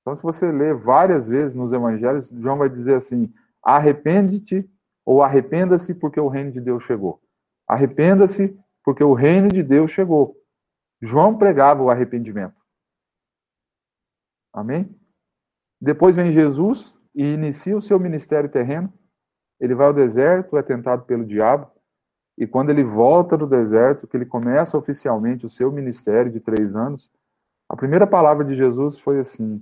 Então, 0.02 0.14
se 0.14 0.22
você 0.22 0.52
ler 0.52 0.76
várias 0.76 1.28
vezes 1.28 1.56
nos 1.56 1.74
evangelhos, 1.74 2.30
João 2.30 2.58
vai 2.58 2.70
dizer 2.70 2.96
assim: 2.96 3.34
arrepende-te 3.64 4.70
ou 5.06 5.22
arrependa-se 5.22 5.94
porque 5.94 6.20
o 6.20 6.28
reino 6.28 6.52
de 6.52 6.60
Deus 6.60 6.84
chegou. 6.84 7.22
Arrependa-se 7.68 8.58
porque 8.84 9.04
o 9.04 9.14
reino 9.14 9.48
de 9.48 9.62
Deus 9.62 9.92
chegou. 9.92 10.36
João 11.02 11.38
pregava 11.38 11.84
o 11.84 11.90
arrependimento. 11.90 12.56
Amém? 14.54 14.98
Depois 15.80 16.16
vem 16.16 16.32
Jesus 16.32 16.98
e 17.14 17.24
inicia 17.24 17.78
o 17.78 17.82
seu 17.82 18.00
ministério 18.00 18.50
terreno. 18.50 18.92
Ele 19.60 19.76
vai 19.76 19.88
ao 19.88 19.94
deserto, 19.94 20.58
é 20.58 20.64
tentado 20.64 21.04
pelo 21.04 21.26
diabo. 21.26 21.72
E 22.38 22.46
quando 22.46 22.70
ele 22.70 22.84
volta 22.84 23.38
do 23.38 23.48
deserto, 23.48 24.08
que 24.08 24.18
ele 24.18 24.26
começa 24.26 24.78
oficialmente 24.78 25.46
o 25.46 25.50
seu 25.50 25.72
ministério 25.72 26.32
de 26.32 26.40
três 26.40 26.76
anos, 26.76 27.10
a 27.70 27.76
primeira 27.76 28.06
palavra 28.06 28.44
de 28.44 28.56
Jesus 28.56 29.00
foi 29.00 29.20
assim: 29.20 29.62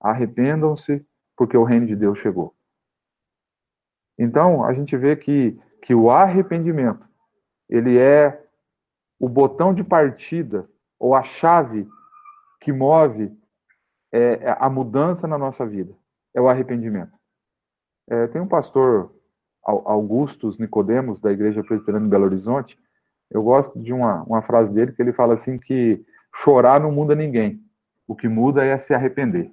arrependam-se, 0.00 1.04
porque 1.36 1.56
o 1.56 1.64
reino 1.64 1.86
de 1.86 1.96
Deus 1.96 2.18
chegou. 2.18 2.53
Então, 4.18 4.64
a 4.64 4.72
gente 4.72 4.96
vê 4.96 5.16
que, 5.16 5.58
que 5.82 5.94
o 5.94 6.10
arrependimento, 6.10 7.06
ele 7.68 7.98
é 7.98 8.44
o 9.18 9.28
botão 9.28 9.74
de 9.74 9.82
partida, 9.82 10.68
ou 10.98 11.14
a 11.14 11.22
chave 11.22 11.88
que 12.60 12.72
move 12.72 13.32
é, 14.12 14.34
é 14.42 14.56
a 14.58 14.70
mudança 14.70 15.26
na 15.26 15.36
nossa 15.36 15.66
vida. 15.66 15.94
É 16.32 16.40
o 16.40 16.48
arrependimento. 16.48 17.12
É, 18.08 18.26
tem 18.28 18.40
um 18.40 18.46
pastor, 18.46 19.14
Augustus 19.62 20.58
Nicodemos, 20.58 21.20
da 21.20 21.32
Igreja 21.32 21.62
Presbiteriana 21.62 22.06
em 22.06 22.08
Belo 22.08 22.24
Horizonte, 22.24 22.78
eu 23.30 23.42
gosto 23.42 23.78
de 23.80 23.92
uma, 23.92 24.22
uma 24.24 24.42
frase 24.42 24.72
dele, 24.72 24.92
que 24.92 25.02
ele 25.02 25.12
fala 25.12 25.34
assim 25.34 25.58
que 25.58 26.04
chorar 26.34 26.80
não 26.80 26.92
muda 26.92 27.14
ninguém. 27.14 27.60
O 28.06 28.14
que 28.14 28.28
muda 28.28 28.64
é 28.64 28.76
se 28.76 28.94
arrepender. 28.94 29.52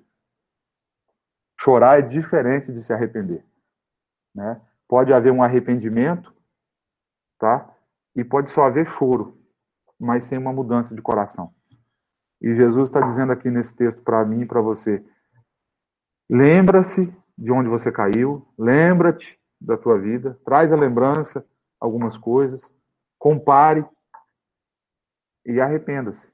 Chorar 1.60 2.00
é 2.00 2.02
diferente 2.02 2.72
de 2.72 2.84
se 2.84 2.92
arrepender. 2.92 3.44
Né? 4.34 4.62
Pode 4.88 5.14
haver 5.14 5.32
um 5.32 5.44
arrependimento, 5.44 6.34
tá? 7.40 7.74
E 8.16 8.24
pode 8.24 8.50
só 8.50 8.66
haver 8.66 8.86
choro, 8.86 9.38
mas 10.00 10.26
sem 10.26 10.38
uma 10.38 10.54
mudança 10.54 10.96
de 10.96 11.02
coração. 11.02 11.54
E 12.42 12.56
Jesus 12.56 12.90
está 12.90 13.00
dizendo 13.00 13.32
aqui 13.32 13.50
nesse 13.50 13.76
texto 13.76 14.02
para 14.04 14.26
mim 14.26 14.42
e 14.42 14.46
para 14.46 14.62
você: 14.62 15.06
lembra-se 16.30 17.14
de 17.38 17.52
onde 17.52 17.70
você 17.70 17.92
caiu, 17.92 18.46
lembra-te 18.58 19.40
da 19.60 19.78
tua 19.78 19.98
vida, 20.00 20.40
traz 20.44 20.72
a 20.72 20.76
lembrança 20.76 21.46
algumas 21.80 22.18
coisas, 22.18 22.74
compare 23.18 23.86
e 25.46 25.62
arrependa-se. 25.62 26.32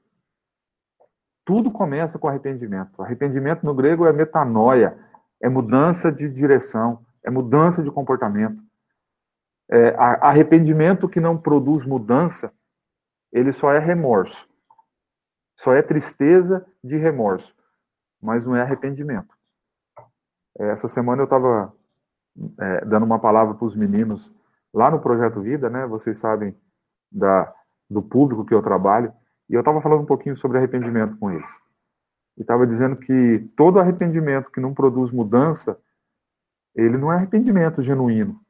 Tudo 1.44 1.70
começa 1.70 2.18
com 2.18 2.28
arrependimento. 2.28 3.02
Arrependimento 3.02 3.64
no 3.64 3.74
grego 3.74 4.06
é 4.06 4.12
metanoia, 4.12 4.98
é 5.42 5.48
mudança 5.48 6.12
de 6.12 6.28
direção, 6.28 7.04
é 7.24 7.30
mudança 7.30 7.82
de 7.82 7.90
comportamento. 7.90 8.62
É, 9.70 9.94
arrependimento 9.96 11.08
que 11.08 11.20
não 11.20 11.36
produz 11.36 11.84
mudança, 11.84 12.52
ele 13.32 13.52
só 13.52 13.72
é 13.72 13.78
remorso. 13.78 14.48
Só 15.56 15.74
é 15.74 15.82
tristeza 15.82 16.64
de 16.82 16.96
remorso, 16.96 17.54
mas 18.22 18.46
não 18.46 18.56
é 18.56 18.62
arrependimento. 18.62 19.36
É, 20.58 20.70
essa 20.70 20.88
semana 20.88 21.22
eu 21.22 21.24
estava 21.24 21.74
é, 22.60 22.84
dando 22.84 23.04
uma 23.04 23.18
palavra 23.18 23.54
para 23.54 23.64
os 23.64 23.74
meninos 23.76 24.34
lá 24.72 24.90
no 24.90 25.00
Projeto 25.00 25.40
Vida, 25.40 25.68
né? 25.68 25.86
Vocês 25.86 26.18
sabem 26.18 26.56
da, 27.10 27.52
do 27.88 28.02
público 28.02 28.44
que 28.44 28.54
eu 28.54 28.62
trabalho, 28.62 29.12
e 29.48 29.54
eu 29.54 29.60
estava 29.60 29.80
falando 29.80 30.02
um 30.02 30.06
pouquinho 30.06 30.36
sobre 30.36 30.58
arrependimento 30.58 31.16
com 31.16 31.30
eles. 31.30 31.60
E 32.36 32.42
estava 32.42 32.66
dizendo 32.66 32.96
que 32.96 33.50
todo 33.56 33.80
arrependimento 33.80 34.50
que 34.50 34.60
não 34.60 34.74
produz 34.74 35.10
mudança, 35.10 35.78
ele 36.82 36.96
não 36.96 37.12
é 37.12 37.16
arrependimento 37.16 37.82
genuíno, 37.82 38.40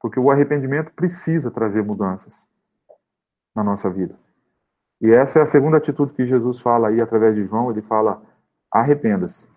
porque 0.00 0.18
o 0.18 0.30
arrependimento 0.30 0.92
precisa 0.92 1.50
trazer 1.50 1.82
mudanças 1.82 2.48
na 3.54 3.64
nossa 3.64 3.90
vida. 3.90 4.16
E 5.00 5.10
essa 5.10 5.40
é 5.40 5.42
a 5.42 5.46
segunda 5.46 5.78
atitude 5.78 6.12
que 6.12 6.26
Jesus 6.26 6.60
fala 6.60 6.88
aí 6.88 7.00
através 7.00 7.34
de 7.34 7.44
João, 7.44 7.70
ele 7.70 7.82
fala: 7.82 8.22
arrependa-se. 8.70 9.48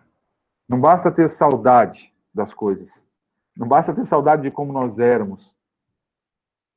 Não 0.67 0.81
basta 0.81 1.11
ter 1.11 1.29
saudade 1.29 2.11
das 2.33 2.51
coisas. 2.51 3.07
Não 3.55 3.67
basta 3.67 3.93
ter 3.93 4.05
saudade 4.05 4.41
de 4.41 4.51
como 4.51 4.73
nós 4.73 4.97
éramos. 4.97 5.55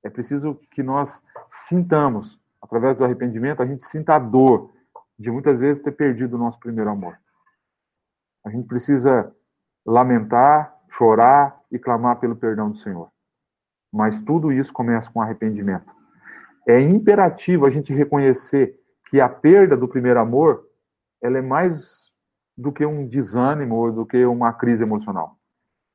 É 0.04 0.10
preciso 0.10 0.54
que 0.70 0.82
nós 0.82 1.24
sintamos, 1.48 2.38
através 2.60 2.96
do 2.96 3.04
arrependimento, 3.04 3.62
a 3.62 3.66
gente 3.66 3.86
sinta 3.86 4.14
a 4.14 4.18
dor 4.18 4.70
de 5.18 5.30
muitas 5.30 5.58
vezes 5.58 5.82
ter 5.82 5.92
perdido 5.92 6.34
o 6.34 6.38
nosso 6.38 6.60
primeiro 6.60 6.90
amor. 6.90 7.18
A 8.44 8.50
gente 8.50 8.68
precisa 8.68 9.34
lamentar, 9.84 10.77
chorar 10.88 11.60
e 11.70 11.78
clamar 11.78 12.16
pelo 12.16 12.36
perdão 12.36 12.70
do 12.70 12.76
Senhor. 12.76 13.10
Mas 13.92 14.20
tudo 14.22 14.52
isso 14.52 14.72
começa 14.72 15.10
com 15.10 15.20
arrependimento. 15.20 15.92
É 16.66 16.80
imperativo 16.80 17.66
a 17.66 17.70
gente 17.70 17.92
reconhecer 17.92 18.78
que 19.08 19.20
a 19.20 19.28
perda 19.28 19.76
do 19.76 19.88
primeiro 19.88 20.20
amor, 20.20 20.66
ela 21.22 21.38
é 21.38 21.42
mais 21.42 22.12
do 22.56 22.72
que 22.72 22.84
um 22.84 23.06
desânimo 23.06 23.76
ou 23.76 23.92
do 23.92 24.06
que 24.06 24.24
uma 24.26 24.52
crise 24.52 24.82
emocional. 24.82 25.36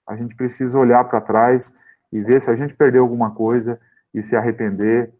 A 0.08 0.16
gente 0.16 0.36
precisa 0.36 0.80
olhar 0.80 1.04
para 1.06 1.22
trás 1.22 1.74
e 2.12 2.22
ver 2.22 2.42
se 2.42 2.50
a 2.50 2.56
gente 2.56 2.76
perdeu 2.76 3.04
alguma 3.04 3.32
coisa 3.32 3.80
e 4.14 4.22
se 4.22 4.36
arrepender 4.36 5.14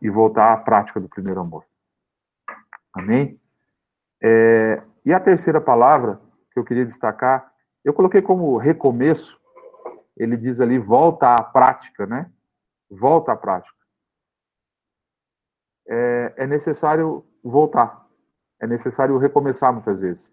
e 0.00 0.08
voltar 0.08 0.52
à 0.52 0.56
prática 0.56 1.00
do 1.00 1.08
primeiro 1.08 1.40
amor. 1.40 1.64
Amém? 2.92 3.38
É, 4.22 4.82
e 5.04 5.12
a 5.12 5.20
terceira 5.20 5.60
palavra 5.60 6.20
que 6.52 6.58
eu 6.58 6.64
queria 6.64 6.84
destacar, 6.84 7.52
eu 7.84 7.92
coloquei 7.92 8.22
como 8.22 8.56
recomeço, 8.56 9.40
ele 10.16 10.36
diz 10.36 10.60
ali, 10.60 10.78
volta 10.78 11.34
à 11.34 11.42
prática, 11.42 12.06
né? 12.06 12.30
Volta 12.90 13.32
à 13.32 13.36
prática. 13.36 13.74
É, 15.86 16.34
é 16.38 16.46
necessário 16.46 17.24
voltar, 17.42 18.06
é 18.60 18.66
necessário 18.66 19.18
recomeçar 19.18 19.72
muitas 19.72 20.00
vezes, 20.00 20.32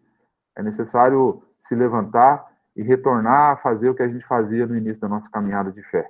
é 0.56 0.64
necessário 0.64 1.44
se 1.60 1.76
levantar 1.76 2.50
e 2.76 2.82
retornar 2.82 3.52
a 3.52 3.58
fazer 3.58 3.90
o 3.90 3.96
que 3.96 4.04
a 4.04 4.08
gente 4.08 4.26
fazia 4.26 4.66
no 4.66 4.78
início 4.78 5.02
da 5.02 5.10
nossa 5.10 5.30
caminhada 5.30 5.72
de 5.72 5.84
fé. 5.84 6.10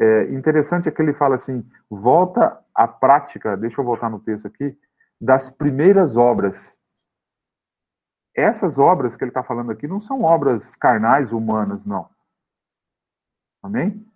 É 0.00 0.24
interessante 0.32 0.88
é 0.88 0.92
que 0.92 1.02
ele 1.02 1.12
fala 1.12 1.34
assim: 1.34 1.68
volta 1.90 2.58
à 2.74 2.86
prática, 2.86 3.56
deixa 3.56 3.80
eu 3.80 3.84
voltar 3.84 4.08
no 4.08 4.20
texto 4.20 4.46
aqui, 4.46 4.76
das 5.20 5.50
primeiras 5.50 6.16
obras. 6.16 6.78
Essas 8.38 8.78
obras 8.78 9.16
que 9.16 9.24
ele 9.24 9.30
está 9.30 9.42
falando 9.42 9.72
aqui 9.72 9.88
não 9.88 9.98
são 9.98 10.22
obras 10.22 10.76
carnais, 10.76 11.32
humanas, 11.32 11.84
não. 11.84 12.08
Amém? 13.60 14.06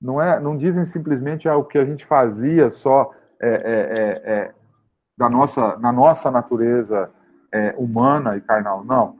Não, 0.00 0.22
é, 0.22 0.38
não 0.38 0.56
dizem 0.56 0.84
simplesmente 0.84 1.48
ah, 1.48 1.56
o 1.56 1.64
que 1.64 1.78
a 1.78 1.84
gente 1.84 2.06
fazia 2.06 2.70
só 2.70 3.12
é, 3.40 3.48
é, 3.48 3.94
é, 3.98 4.32
é 4.32 4.54
da 5.18 5.28
nossa, 5.28 5.76
na 5.78 5.90
nossa 5.90 6.30
natureza 6.30 7.10
é, 7.50 7.74
humana 7.76 8.36
e 8.36 8.40
carnal. 8.40 8.84
Não. 8.84 9.18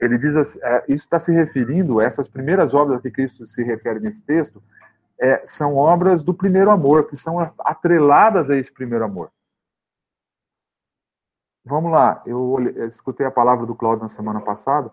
Ele 0.00 0.18
diz 0.18 0.34
assim, 0.36 0.58
isso 0.88 1.04
está 1.04 1.20
se 1.20 1.32
referindo, 1.32 2.00
essas 2.00 2.28
primeiras 2.28 2.74
obras 2.74 2.98
a 2.98 3.02
que 3.02 3.12
Cristo 3.12 3.46
se 3.46 3.62
refere 3.62 4.00
nesse 4.00 4.24
texto, 4.24 4.62
são 5.44 5.76
obras 5.76 6.24
do 6.24 6.32
primeiro 6.32 6.70
amor, 6.70 7.06
que 7.06 7.16
são 7.16 7.38
atreladas 7.58 8.48
a 8.48 8.56
esse 8.56 8.72
primeiro 8.72 9.04
amor. 9.04 9.30
Vamos 11.64 11.92
lá, 11.92 12.22
eu, 12.24 12.56
escutei 12.88 13.26
a 13.26 13.30
palavra 13.30 13.66
do 13.66 13.74
Cláudio 13.74 14.02
na 14.02 14.08
semana 14.08 14.40
passada, 14.40 14.90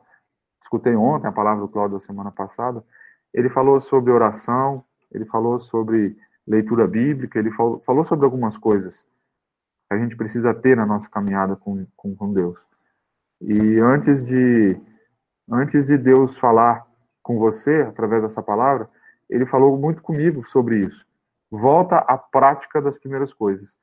escutei 0.62 0.95
ontem 0.95 1.27
a 1.27 1.32
palavra 1.32 1.62
do 1.62 1.69
Cláudio 1.69 1.97
da 1.97 2.03
semana 2.03 2.32
passada. 2.32 2.84
Ele 3.34 3.49
falou 3.49 3.80
sobre 3.80 4.12
oração, 4.12 4.84
ele 5.12 5.25
falou 5.25 5.60
sobre 5.60 6.17
leitura 6.45 6.86
bíblica, 6.86 7.39
ele 7.39 7.51
falou, 7.51 7.80
falou 7.80 8.03
sobre 8.03 8.25
algumas 8.25 8.58
coisas 8.58 9.08
que 9.88 9.93
a 9.93 9.97
gente 9.97 10.17
precisa 10.17 10.53
ter 10.53 10.75
na 10.75 10.86
nossa 10.86 11.10
caminhada 11.10 11.56
com, 11.56 11.86
com, 11.95 12.13
com 12.15 12.34
Deus. 12.34 12.60
E 13.41 13.80
antes 13.80 14.25
de, 14.25 14.77
antes 15.49 15.88
de 15.88 15.97
Deus 15.97 16.38
falar 16.38 16.86
com 17.23 17.38
você, 17.38 17.84
através 17.84 18.23
dessa 18.23 18.41
palavra, 18.41 18.89
ele 19.30 19.45
falou 19.45 19.77
muito 19.77 20.01
comigo 20.01 20.43
sobre 20.45 20.80
isso. 20.80 21.06
Volta 21.49 21.97
à 21.97 22.17
prática 22.17 22.82
das 22.82 22.97
primeiras 22.97 23.34
coisas 23.34 23.80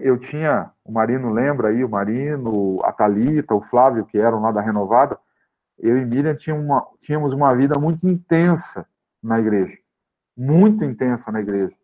eu 0.00 0.18
tinha, 0.18 0.70
o 0.84 0.92
Marino 0.92 1.30
lembra 1.30 1.68
aí, 1.68 1.84
o 1.84 1.88
Marino, 1.88 2.78
a 2.84 2.92
Thalita, 2.92 3.54
o 3.54 3.62
Flávio, 3.62 4.04
que 4.04 4.18
eram 4.18 4.40
lá 4.40 4.50
da 4.50 4.60
Renovada, 4.60 5.18
eu 5.78 5.96
e 5.96 6.04
Miriam 6.04 6.34
tínhamos 6.34 6.64
uma, 6.64 6.86
tínhamos 6.98 7.32
uma 7.32 7.54
vida 7.54 7.78
muito 7.78 8.06
intensa 8.06 8.86
na 9.22 9.38
igreja. 9.40 9.78
Muito 10.36 10.84
intensa 10.84 11.32
na 11.32 11.40
igreja. 11.40 11.74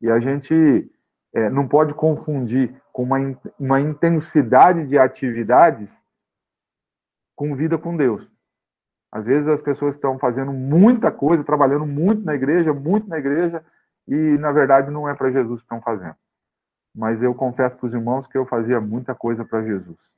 E 0.00 0.10
a 0.10 0.20
gente 0.20 0.90
é, 1.32 1.48
não 1.48 1.66
pode 1.66 1.94
confundir 1.94 2.74
com 2.92 3.04
uma, 3.04 3.16
uma 3.58 3.80
intensidade 3.80 4.86
de 4.86 4.98
atividades 4.98 6.02
com 7.34 7.54
vida 7.54 7.78
com 7.78 7.96
Deus. 7.96 8.30
Às 9.10 9.24
vezes 9.24 9.48
as 9.48 9.62
pessoas 9.62 9.94
estão 9.94 10.18
fazendo 10.18 10.52
muita 10.52 11.10
coisa, 11.10 11.44
trabalhando 11.44 11.86
muito 11.86 12.24
na 12.24 12.34
igreja, 12.34 12.72
muito 12.72 13.08
na 13.08 13.18
igreja, 13.18 13.64
e 14.06 14.14
na 14.38 14.52
verdade 14.52 14.90
não 14.90 15.08
é 15.08 15.14
para 15.14 15.30
Jesus 15.30 15.60
que 15.60 15.64
estão 15.64 15.80
fazendo. 15.80 16.16
Mas 16.94 17.22
eu 17.22 17.34
confesso 17.34 17.76
para 17.76 17.86
os 17.86 17.94
irmãos 17.94 18.26
que 18.26 18.36
eu 18.36 18.44
fazia 18.44 18.80
muita 18.80 19.14
coisa 19.14 19.44
para 19.44 19.62
Jesus. 19.62 20.12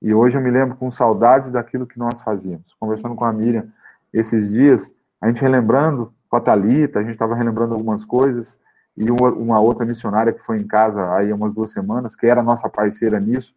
E 0.00 0.14
hoje 0.14 0.38
eu 0.38 0.42
me 0.42 0.50
lembro 0.50 0.76
com 0.76 0.90
saudades 0.90 1.50
daquilo 1.52 1.86
que 1.86 1.98
nós 1.98 2.20
fazíamos. 2.22 2.74
Conversando 2.80 3.14
com 3.14 3.24
a 3.24 3.32
Miriam 3.32 3.68
esses 4.12 4.50
dias, 4.50 4.94
a 5.20 5.28
gente 5.28 5.42
relembrando 5.42 6.12
com 6.28 6.36
a 6.36 6.40
Thalita, 6.40 6.98
a 6.98 7.02
gente 7.02 7.12
estava 7.12 7.34
relembrando 7.34 7.74
algumas 7.74 8.04
coisas, 8.04 8.58
e 8.96 9.10
uma, 9.10 9.60
outra 9.60 9.86
missionária 9.86 10.32
que 10.32 10.40
foi 10.40 10.58
em 10.58 10.66
casa 10.66 11.14
aí 11.14 11.32
umas 11.32 11.52
duas 11.54 11.70
semanas, 11.70 12.16
que 12.16 12.26
era 12.26 12.42
nossa 12.42 12.68
parceira 12.68 13.18
nisso, 13.20 13.54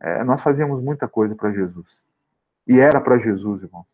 é, 0.00 0.22
nós 0.24 0.42
fazíamos 0.42 0.82
muita 0.82 1.08
coisa 1.08 1.34
para 1.34 1.52
Jesus. 1.52 2.02
E 2.66 2.78
era 2.78 3.00
para 3.00 3.18
Jesus, 3.18 3.62
irmão. 3.62 3.84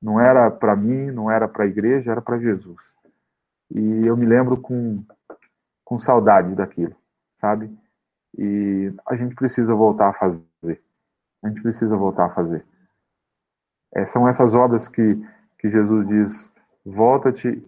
Não 0.00 0.20
era 0.20 0.50
para 0.50 0.76
mim, 0.76 1.10
não 1.10 1.30
era 1.30 1.48
para 1.48 1.64
a 1.64 1.66
igreja, 1.66 2.10
era 2.10 2.20
para 2.20 2.38
Jesus. 2.38 2.94
E 3.70 4.06
eu 4.06 4.16
me 4.16 4.26
lembro 4.26 4.56
com, 4.56 5.02
com 5.84 5.98
saudade 5.98 6.54
daquilo, 6.54 6.94
sabe? 7.36 7.76
E 8.36 8.92
a 9.06 9.16
gente 9.16 9.34
precisa 9.34 9.74
voltar 9.74 10.08
a 10.08 10.12
fazer. 10.12 10.82
A 11.42 11.48
gente 11.48 11.62
precisa 11.62 11.96
voltar 11.96 12.26
a 12.26 12.34
fazer. 12.34 12.66
É, 13.94 14.04
são 14.04 14.28
essas 14.28 14.54
obras 14.54 14.88
que, 14.88 15.16
que 15.58 15.70
Jesus 15.70 16.06
diz: 16.06 16.52
volta-te, 16.84 17.64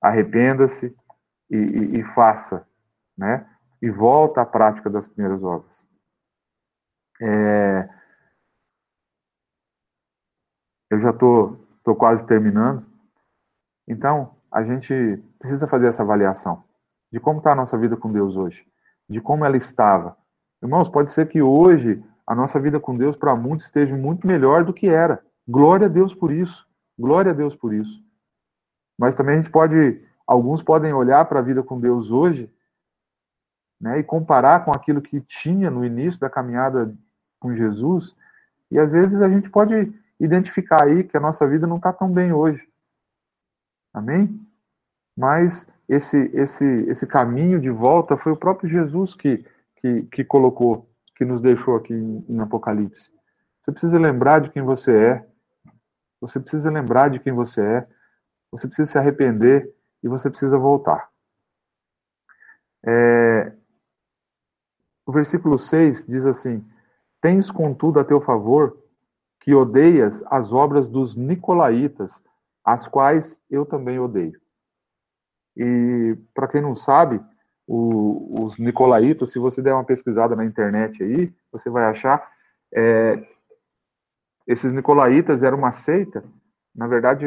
arrependa-se 0.00 0.94
e, 1.50 1.56
e, 1.56 2.00
e, 2.00 2.04
faça, 2.04 2.66
né? 3.16 3.48
E 3.80 3.90
volta 3.90 4.42
à 4.42 4.46
prática 4.46 4.90
das 4.90 5.06
primeiras 5.06 5.42
obras. 5.44 5.86
É, 7.20 7.88
eu 10.90 10.98
já 10.98 11.12
tô, 11.12 11.56
tô 11.84 11.94
quase 11.94 12.26
terminando. 12.26 12.84
Então, 13.86 14.36
a 14.50 14.62
gente 14.62 15.22
precisa 15.38 15.66
fazer 15.66 15.86
essa 15.86 16.02
avaliação 16.02 16.64
de 17.10 17.20
como 17.20 17.38
está 17.38 17.52
a 17.52 17.54
nossa 17.54 17.76
vida 17.78 17.96
com 17.96 18.12
Deus 18.12 18.36
hoje, 18.36 18.66
de 19.08 19.20
como 19.20 19.44
ela 19.44 19.56
estava. 19.56 20.16
Irmãos, 20.62 20.88
pode 20.88 21.12
ser 21.12 21.28
que 21.28 21.40
hoje 21.40 22.02
a 22.26 22.34
nossa 22.34 22.60
vida 22.60 22.78
com 22.78 22.96
Deus 22.96 23.16
para 23.16 23.34
muitos 23.34 23.66
esteja 23.66 23.96
muito 23.96 24.26
melhor 24.26 24.64
do 24.64 24.72
que 24.72 24.88
era. 24.88 25.22
Glória 25.46 25.86
a 25.86 25.90
Deus 25.90 26.14
por 26.14 26.30
isso. 26.30 26.66
Glória 26.98 27.32
a 27.32 27.34
Deus 27.34 27.54
por 27.54 27.72
isso. 27.72 28.02
Mas 28.98 29.14
também 29.14 29.34
a 29.36 29.40
gente 29.40 29.50
pode, 29.50 30.04
alguns 30.26 30.62
podem 30.62 30.92
olhar 30.92 31.24
para 31.24 31.38
a 31.38 31.42
vida 31.42 31.62
com 31.62 31.80
Deus 31.80 32.10
hoje, 32.10 32.52
né, 33.80 34.00
e 34.00 34.02
comparar 34.02 34.64
com 34.64 34.72
aquilo 34.72 35.00
que 35.00 35.20
tinha 35.20 35.70
no 35.70 35.84
início 35.84 36.20
da 36.20 36.28
caminhada 36.28 36.92
com 37.38 37.54
Jesus, 37.54 38.16
e 38.70 38.78
às 38.78 38.90
vezes 38.90 39.22
a 39.22 39.28
gente 39.28 39.48
pode 39.48 39.94
identificar 40.18 40.82
aí 40.82 41.04
que 41.04 41.16
a 41.16 41.20
nossa 41.20 41.46
vida 41.46 41.66
não 41.66 41.76
está 41.76 41.92
tão 41.92 42.10
bem 42.10 42.32
hoje. 42.32 42.68
Amém? 43.94 44.44
Mas 45.16 45.66
esse, 45.88 46.18
esse, 46.34 46.64
esse 46.64 47.06
caminho 47.06 47.58
de 47.58 47.70
volta 47.70 48.16
foi 48.16 48.32
o 48.32 48.36
próprio 48.36 48.68
Jesus 48.68 49.14
que, 49.14 49.44
que, 49.76 50.02
que 50.02 50.24
colocou, 50.24 50.88
que 51.16 51.24
nos 51.24 51.40
deixou 51.40 51.76
aqui 51.76 51.94
em, 51.94 52.24
em 52.28 52.40
Apocalipse. 52.40 53.10
Você 53.60 53.72
precisa 53.72 53.98
lembrar 53.98 54.40
de 54.40 54.50
quem 54.50 54.62
você 54.62 54.96
é. 54.96 55.28
Você 56.20 56.38
precisa 56.38 56.70
lembrar 56.70 57.08
de 57.08 57.18
quem 57.18 57.32
você 57.32 57.62
é. 57.62 57.88
Você 58.50 58.66
precisa 58.66 58.90
se 58.90 58.98
arrepender 58.98 59.72
e 60.02 60.08
você 60.08 60.28
precisa 60.28 60.58
voltar. 60.58 61.08
É... 62.84 63.52
O 65.06 65.12
versículo 65.12 65.56
6 65.56 66.06
diz 66.06 66.26
assim: 66.26 66.64
Tens 67.20 67.50
contudo 67.50 67.98
a 67.98 68.04
teu 68.04 68.20
favor 68.20 68.78
que 69.40 69.54
odeias 69.54 70.22
as 70.26 70.52
obras 70.52 70.86
dos 70.86 71.16
nicolaítas, 71.16 72.22
as 72.62 72.86
quais 72.86 73.40
eu 73.50 73.64
também 73.64 73.98
odeio. 73.98 74.38
E, 75.58 76.16
para 76.32 76.46
quem 76.46 76.62
não 76.62 76.76
sabe, 76.76 77.20
o, 77.66 78.44
os 78.44 78.56
nicolaítas, 78.58 79.32
se 79.32 79.38
você 79.38 79.60
der 79.60 79.74
uma 79.74 79.84
pesquisada 79.84 80.36
na 80.36 80.44
internet 80.44 81.02
aí, 81.02 81.32
você 81.50 81.68
vai 81.68 81.84
achar. 81.84 82.30
É, 82.72 83.22
esses 84.46 84.72
nicolaítas 84.72 85.42
eram 85.42 85.58
uma 85.58 85.72
seita, 85.72 86.24
na 86.74 86.86
verdade, 86.86 87.26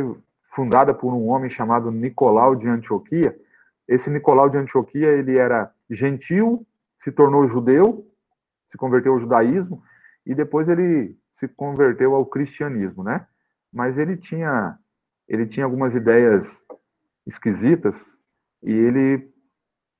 fundada 0.56 0.94
por 0.94 1.14
um 1.14 1.28
homem 1.28 1.50
chamado 1.50 1.92
Nicolau 1.92 2.56
de 2.56 2.68
Antioquia. 2.68 3.38
Esse 3.88 4.10
Nicolau 4.10 4.50
de 4.50 4.58
Antioquia, 4.58 5.10
ele 5.10 5.38
era 5.38 5.72
gentil, 5.90 6.66
se 6.98 7.12
tornou 7.12 7.48
judeu, 7.48 8.08
se 8.68 8.78
converteu 8.78 9.14
ao 9.14 9.20
judaísmo, 9.20 9.84
e 10.26 10.34
depois 10.34 10.70
ele 10.70 11.18
se 11.32 11.48
converteu 11.48 12.16
ao 12.16 12.26
cristianismo, 12.26 13.04
né? 13.04 13.28
Mas 13.72 13.98
ele 13.98 14.16
tinha 14.16 14.78
ele 15.28 15.46
tinha 15.46 15.66
algumas 15.66 15.96
ideias 15.96 16.64
esquisitas 17.26 18.14
e 18.64 18.72
ele 18.72 19.32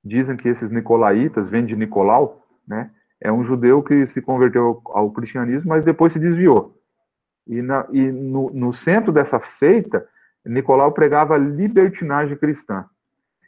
dizem 0.04 0.36
que 0.36 0.48
esses 0.48 0.70
nicolaítas 0.70 1.48
vêm 1.48 1.64
de 1.64 1.76
Nicolau, 1.76 2.44
né? 2.66 2.90
É 3.20 3.30
um 3.30 3.44
judeu 3.44 3.82
que 3.82 4.04
se 4.06 4.20
converteu 4.20 4.82
ao, 4.86 5.10
cristianismo, 5.12 5.68
mas 5.68 5.84
depois 5.84 6.12
se 6.12 6.18
desviou. 6.18 6.76
E, 7.46 7.62
na, 7.62 7.86
e 7.92 8.10
no, 8.10 8.50
no 8.50 8.72
centro 8.72 9.12
dessa 9.12 9.40
seita, 9.44 10.06
Nicolau 10.44 10.90
pregava 10.92 11.36
libertinagem 11.36 12.36
cristã 12.36 12.84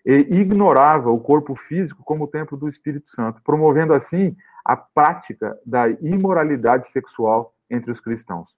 e 0.06 0.12
ignorava 0.12 1.10
o 1.10 1.18
corpo 1.18 1.56
físico 1.56 2.04
como 2.04 2.24
o 2.24 2.28
templo 2.28 2.56
do 2.56 2.68
Espírito 2.68 3.10
Santo, 3.10 3.40
promovendo 3.42 3.92
assim 3.94 4.36
a 4.64 4.76
prática 4.76 5.58
da 5.66 5.88
imoralidade 5.88 6.88
sexual 6.88 7.52
entre 7.68 7.90
os 7.90 8.00
cristãos. 8.00 8.54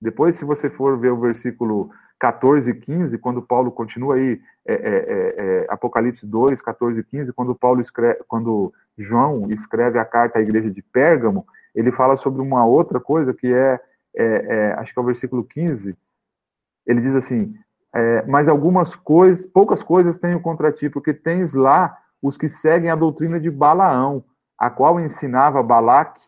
Depois, 0.00 0.36
se 0.36 0.44
você 0.44 0.70
for 0.70 0.98
ver 0.98 1.10
o 1.10 1.20
versículo 1.20 1.90
14 2.20 2.70
e 2.70 2.74
15, 2.74 3.16
quando 3.16 3.40
Paulo 3.40 3.72
continua 3.72 4.16
aí, 4.16 4.38
é, 4.66 4.74
é, 4.74 4.76
é, 4.76 5.64
é 5.64 5.66
Apocalipse 5.70 6.26
2, 6.26 6.60
14 6.60 7.00
e 7.00 7.02
15, 7.02 7.32
quando 7.32 7.54
Paulo 7.54 7.80
escreve, 7.80 8.20
quando 8.28 8.72
João 8.96 9.50
escreve 9.50 9.98
a 9.98 10.04
carta 10.04 10.38
à 10.38 10.42
igreja 10.42 10.70
de 10.70 10.82
Pérgamo, 10.82 11.46
ele 11.74 11.90
fala 11.90 12.16
sobre 12.16 12.42
uma 12.42 12.66
outra 12.66 13.00
coisa 13.00 13.32
que 13.32 13.52
é, 13.52 13.80
é, 14.14 14.24
é 14.24 14.72
acho 14.74 14.92
que 14.92 14.98
é 14.98 15.02
o 15.02 15.06
versículo 15.06 15.42
15, 15.42 15.96
ele 16.86 17.00
diz 17.00 17.14
assim, 17.14 17.54
mas 18.28 18.48
algumas 18.48 18.94
coisas, 18.94 19.46
poucas 19.46 19.82
coisas 19.82 20.18
tenho 20.18 20.40
contra 20.40 20.72
ti, 20.72 20.88
porque 20.90 21.14
tens 21.14 21.54
lá 21.54 21.96
os 22.22 22.36
que 22.36 22.48
seguem 22.48 22.90
a 22.90 22.96
doutrina 22.96 23.40
de 23.40 23.50
Balaão, 23.50 24.24
a 24.58 24.68
qual 24.68 25.00
ensinava 25.00 25.62
Balaque 25.62 26.20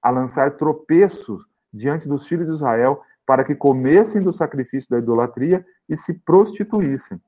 a 0.00 0.10
lançar 0.10 0.52
tropeços 0.52 1.44
diante 1.72 2.06
dos 2.08 2.26
filhos 2.26 2.46
de 2.46 2.54
Israel 2.54 3.02
para 3.26 3.44
que 3.44 3.54
comessem 3.54 4.22
do 4.22 4.32
sacrifício 4.32 4.90
da 4.90 4.98
idolatria 4.98 5.64
e 5.88 5.96
se 5.96 6.14
prostituíssem. 6.14 7.20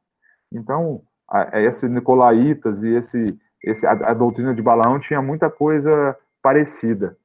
Então, 0.53 1.03
esses 1.55 1.91
nicolaítas 1.91 2.83
e 2.83 2.89
esse, 2.95 3.39
esse, 3.63 3.87
a, 3.87 3.93
a, 3.93 4.15
doutrina 4.15 4.55
de 4.55 4.63
Balaão 4.63 4.99
tinha 4.99 5.23
muita 5.23 5.51
coisa 5.51 6.17
parecida. 6.43 7.17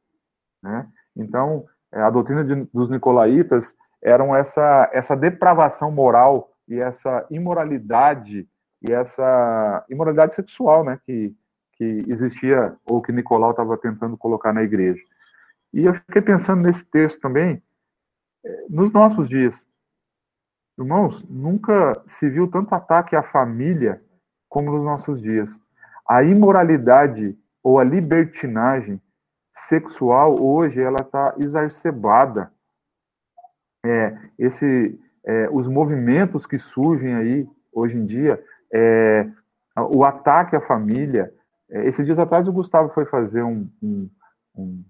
Né? 0.62 0.88
Então, 1.15 1.65
é, 1.91 2.01
a 2.01 2.10
doutrina 2.10 2.43
de, 2.43 2.55
dos 2.73 2.89
nicolaítas 2.89 3.75
eram 4.01 4.36
essa, 4.36 4.89
essa 4.93 5.15
depravação 5.15 5.91
moral 5.91 6.51
e 6.67 6.79
essa 6.79 7.25
imoralidade 7.29 8.47
e 8.88 8.93
essa 8.93 9.86
imoralidade 9.89 10.36
sexual 10.36 10.84
né, 10.84 10.99
que, 11.05 11.36
que 11.73 12.05
existia 12.08 12.75
ou 12.86 13.01
que 13.01 13.12
Nicolau 13.12 13.51
estava 13.51 13.77
tentando 13.77 14.17
colocar 14.17 14.53
na 14.53 14.63
igreja. 14.63 15.01
E 15.73 15.86
eu 15.86 15.93
fiquei 15.93 16.21
pensando 16.21 16.62
nesse 16.62 16.86
texto 16.86 17.19
também, 17.19 17.62
nos 18.69 18.91
nossos 18.91 19.28
dias. 19.28 19.65
Irmãos, 20.78 21.23
nunca 21.30 22.02
se 22.06 22.30
viu 22.30 22.49
tanto 22.49 22.73
ataque 22.73 23.15
à 23.15 23.21
família 23.21 24.02
como 24.47 24.71
nos 24.71 24.84
nossos 24.84 25.21
dias. 25.21 25.60
A 26.07 26.24
imoralidade 26.24 27.38
ou 27.61 27.80
a 27.80 27.84
libertinagem 27.84 29.01
sexual 29.51 30.41
hoje 30.41 30.82
ela 30.82 31.01
está 31.01 31.36
exacerbada. 31.38 32.51
É, 33.86 34.18
esse, 34.38 34.99
é, 35.26 35.49
os 35.51 35.68
movimentos 35.68 36.45
que 36.45 36.57
surgem 36.57 37.13
aí 37.13 37.47
hoje 37.72 37.97
em 37.97 38.05
dia, 38.05 38.43
é, 38.74 39.30
o 39.91 40.03
ataque 40.05 40.55
à 40.55 40.61
família. 40.61 41.34
É, 41.70 41.88
esses 41.88 42.05
dias 42.05 42.20
atrás 42.20 42.47
o 42.47 42.53
Gustavo 42.53 42.89
foi 42.89 43.05
fazer 43.05 43.43
um, 43.43 43.70
um, 43.82 44.09
um 44.55 44.84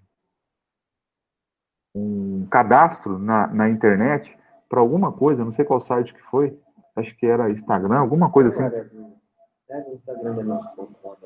um 1.94 2.19
cadastro 2.46 3.18
na, 3.18 3.46
na 3.48 3.68
internet 3.68 4.36
para 4.68 4.80
alguma 4.80 5.12
coisa, 5.12 5.44
não 5.44 5.52
sei 5.52 5.64
qual 5.64 5.80
site 5.80 6.14
que 6.14 6.22
foi, 6.22 6.56
acho 6.96 7.16
que 7.16 7.26
era 7.26 7.50
Instagram, 7.50 7.98
alguma 7.98 8.30
coisa 8.30 8.48
assim. 8.48 8.64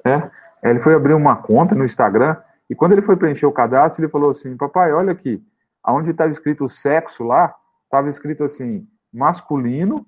É, 0.05 0.31
ele 0.63 0.81
foi 0.81 0.95
abrir 0.95 1.15
uma 1.15 1.37
conta 1.37 1.75
no 1.75 1.85
Instagram 1.85 2.37
e 2.69 2.75
quando 2.75 2.93
ele 2.93 3.03
foi 3.03 3.17
preencher 3.17 3.47
o 3.47 3.53
cadastro, 3.53 4.03
ele 4.03 4.11
falou 4.11 4.31
assim: 4.31 4.57
Papai, 4.57 4.93
olha 4.93 5.13
aqui, 5.13 5.45
aonde 5.83 6.11
estava 6.11 6.31
escrito 6.31 6.65
o 6.65 6.69
sexo 6.69 7.25
lá, 7.25 7.55
estava 7.85 8.09
escrito 8.09 8.45
assim: 8.45 8.89
masculino, 9.13 10.07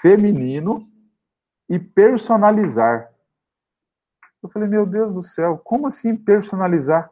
feminino 0.00 0.82
e 1.68 1.78
personalizar. 1.78 3.10
Eu 4.42 4.48
falei, 4.48 4.68
meu 4.68 4.86
Deus 4.86 5.12
do 5.12 5.22
céu, 5.22 5.60
como 5.64 5.88
assim 5.88 6.14
personalizar? 6.14 7.10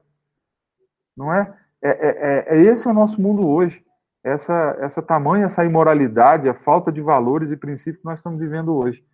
Não 1.17 1.33
é? 1.33 1.41
É, 1.41 1.55
é, 1.83 1.91
é, 1.91 2.57
é 2.57 2.63
esse 2.63 2.87
é 2.87 2.91
o 2.91 2.95
nosso 2.95 3.21
mundo 3.21 3.47
hoje. 3.47 3.85
Essa, 4.23 4.77
essa 4.81 5.01
tamanha, 5.01 5.47
essa 5.47 5.65
imoralidade, 5.65 6.49
a 6.49 6.55
falta 6.55 6.91
de 6.91 7.01
valores 7.01 7.51
e 7.51 7.57
princípios 7.57 7.99
que 7.99 8.05
nós 8.05 8.19
estamos 8.19 8.41
vivendo 8.41 8.75
hoje. 8.75 9.05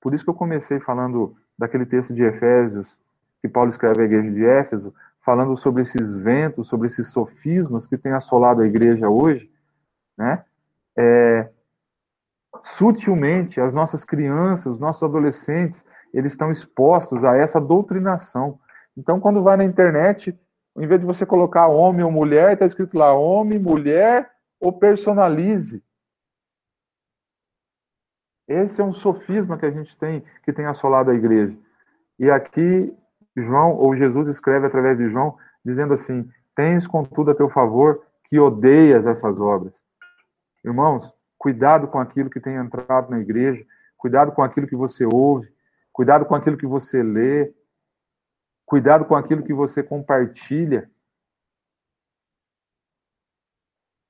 Por 0.00 0.12
isso 0.12 0.22
que 0.22 0.30
eu 0.30 0.34
comecei 0.34 0.78
falando 0.78 1.34
daquele 1.58 1.86
texto 1.86 2.12
de 2.12 2.22
Efésios, 2.22 2.98
que 3.40 3.48
Paulo 3.48 3.70
escreve 3.70 4.02
à 4.02 4.04
igreja 4.04 4.30
de 4.30 4.44
Éfeso, 4.44 4.94
falando 5.22 5.56
sobre 5.56 5.82
esses 5.82 6.14
ventos, 6.14 6.66
sobre 6.66 6.88
esses 6.88 7.08
sofismas 7.08 7.86
que 7.86 7.96
têm 7.96 8.12
assolado 8.12 8.60
a 8.60 8.66
igreja 8.66 9.08
hoje, 9.08 9.50
né? 10.18 10.44
É, 10.96 11.48
sutilmente, 12.62 13.60
as 13.60 13.72
nossas 13.72 14.04
crianças, 14.04 14.66
os 14.66 14.78
nossos 14.78 15.02
adolescentes, 15.02 15.86
eles 16.12 16.32
estão 16.32 16.50
expostos 16.50 17.24
a 17.24 17.36
essa 17.36 17.60
doutrinação. 17.60 18.58
Então, 18.96 19.18
quando 19.18 19.42
vai 19.42 19.56
na 19.56 19.64
internet, 19.64 20.38
em 20.76 20.86
vez 20.86 21.00
de 21.00 21.06
você 21.06 21.24
colocar 21.24 21.68
homem 21.68 22.04
ou 22.04 22.10
mulher, 22.10 22.52
está 22.52 22.66
escrito 22.66 22.98
lá 22.98 23.12
homem, 23.12 23.58
mulher 23.58 24.30
ou 24.60 24.72
personalize. 24.72 25.82
Esse 28.48 28.80
é 28.80 28.84
um 28.84 28.92
sofisma 28.92 29.56
que 29.56 29.66
a 29.66 29.70
gente 29.70 29.96
tem, 29.96 30.22
que 30.42 30.52
tem 30.52 30.66
assolado 30.66 31.10
a 31.10 31.14
igreja. 31.14 31.56
E 32.18 32.30
aqui, 32.30 32.94
João, 33.36 33.72
ou 33.76 33.96
Jesus 33.96 34.28
escreve 34.28 34.66
através 34.66 34.98
de 34.98 35.08
João, 35.08 35.36
dizendo 35.64 35.94
assim: 35.94 36.28
Tens 36.54 36.86
contudo 36.86 37.30
a 37.30 37.34
teu 37.34 37.48
favor 37.48 38.04
que 38.24 38.38
odeias 38.38 39.06
essas 39.06 39.40
obras. 39.40 39.84
Irmãos, 40.64 41.12
cuidado 41.38 41.88
com 41.88 41.98
aquilo 41.98 42.30
que 42.30 42.40
tem 42.40 42.56
entrado 42.56 43.10
na 43.10 43.20
igreja, 43.20 43.64
cuidado 43.96 44.32
com 44.32 44.42
aquilo 44.42 44.66
que 44.66 44.76
você 44.76 45.06
ouve, 45.10 45.52
cuidado 45.92 46.24
com 46.24 46.34
aquilo 46.34 46.56
que 46.56 46.66
você 46.66 47.02
lê, 47.02 47.52
cuidado 48.66 49.04
com 49.04 49.14
aquilo 49.14 49.42
que 49.42 49.52
você 49.52 49.82
compartilha. 49.82 50.90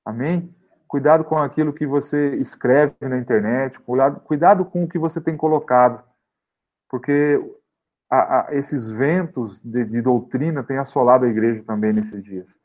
Amém? 0.05 0.53
Cuidado 0.87 1.23
com 1.23 1.37
aquilo 1.37 1.73
que 1.73 1.85
você 1.85 2.35
escreve 2.35 2.93
na 3.01 3.17
internet, 3.17 3.79
cuidado, 3.79 4.19
cuidado 4.21 4.65
com 4.65 4.83
o 4.83 4.87
que 4.87 4.99
você 4.99 5.19
tem 5.19 5.35
colocado, 5.35 6.03
porque 6.89 7.41
a, 8.09 8.47
a, 8.47 8.55
esses 8.55 8.89
ventos 8.89 9.59
de, 9.59 9.83
de 9.83 10.01
doutrina 10.01 10.63
têm 10.63 10.77
assolado 10.77 11.25
a 11.25 11.27
igreja 11.27 11.63
também 11.63 11.91
nesses 11.91 12.23
dias. 12.23 12.59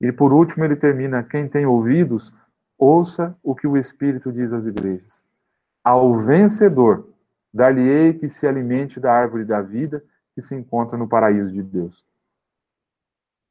E 0.00 0.12
por 0.12 0.32
último, 0.32 0.64
ele 0.64 0.76
termina: 0.76 1.22
quem 1.22 1.48
tem 1.48 1.64
ouvidos, 1.64 2.34
ouça 2.76 3.36
o 3.42 3.54
que 3.54 3.66
o 3.66 3.76
Espírito 3.76 4.32
diz 4.32 4.52
às 4.52 4.66
igrejas. 4.66 5.24
Ao 5.82 6.18
vencedor, 6.18 7.08
dar-lhe-ei 7.54 8.12
que 8.14 8.28
se 8.28 8.46
alimente 8.46 9.00
da 9.00 9.12
árvore 9.12 9.44
da 9.44 9.62
vida 9.62 10.04
que 10.36 10.42
se 10.42 10.54
encontra 10.54 10.98
no 10.98 11.08
paraíso 11.08 11.50
de 11.50 11.62
Deus. 11.62 12.06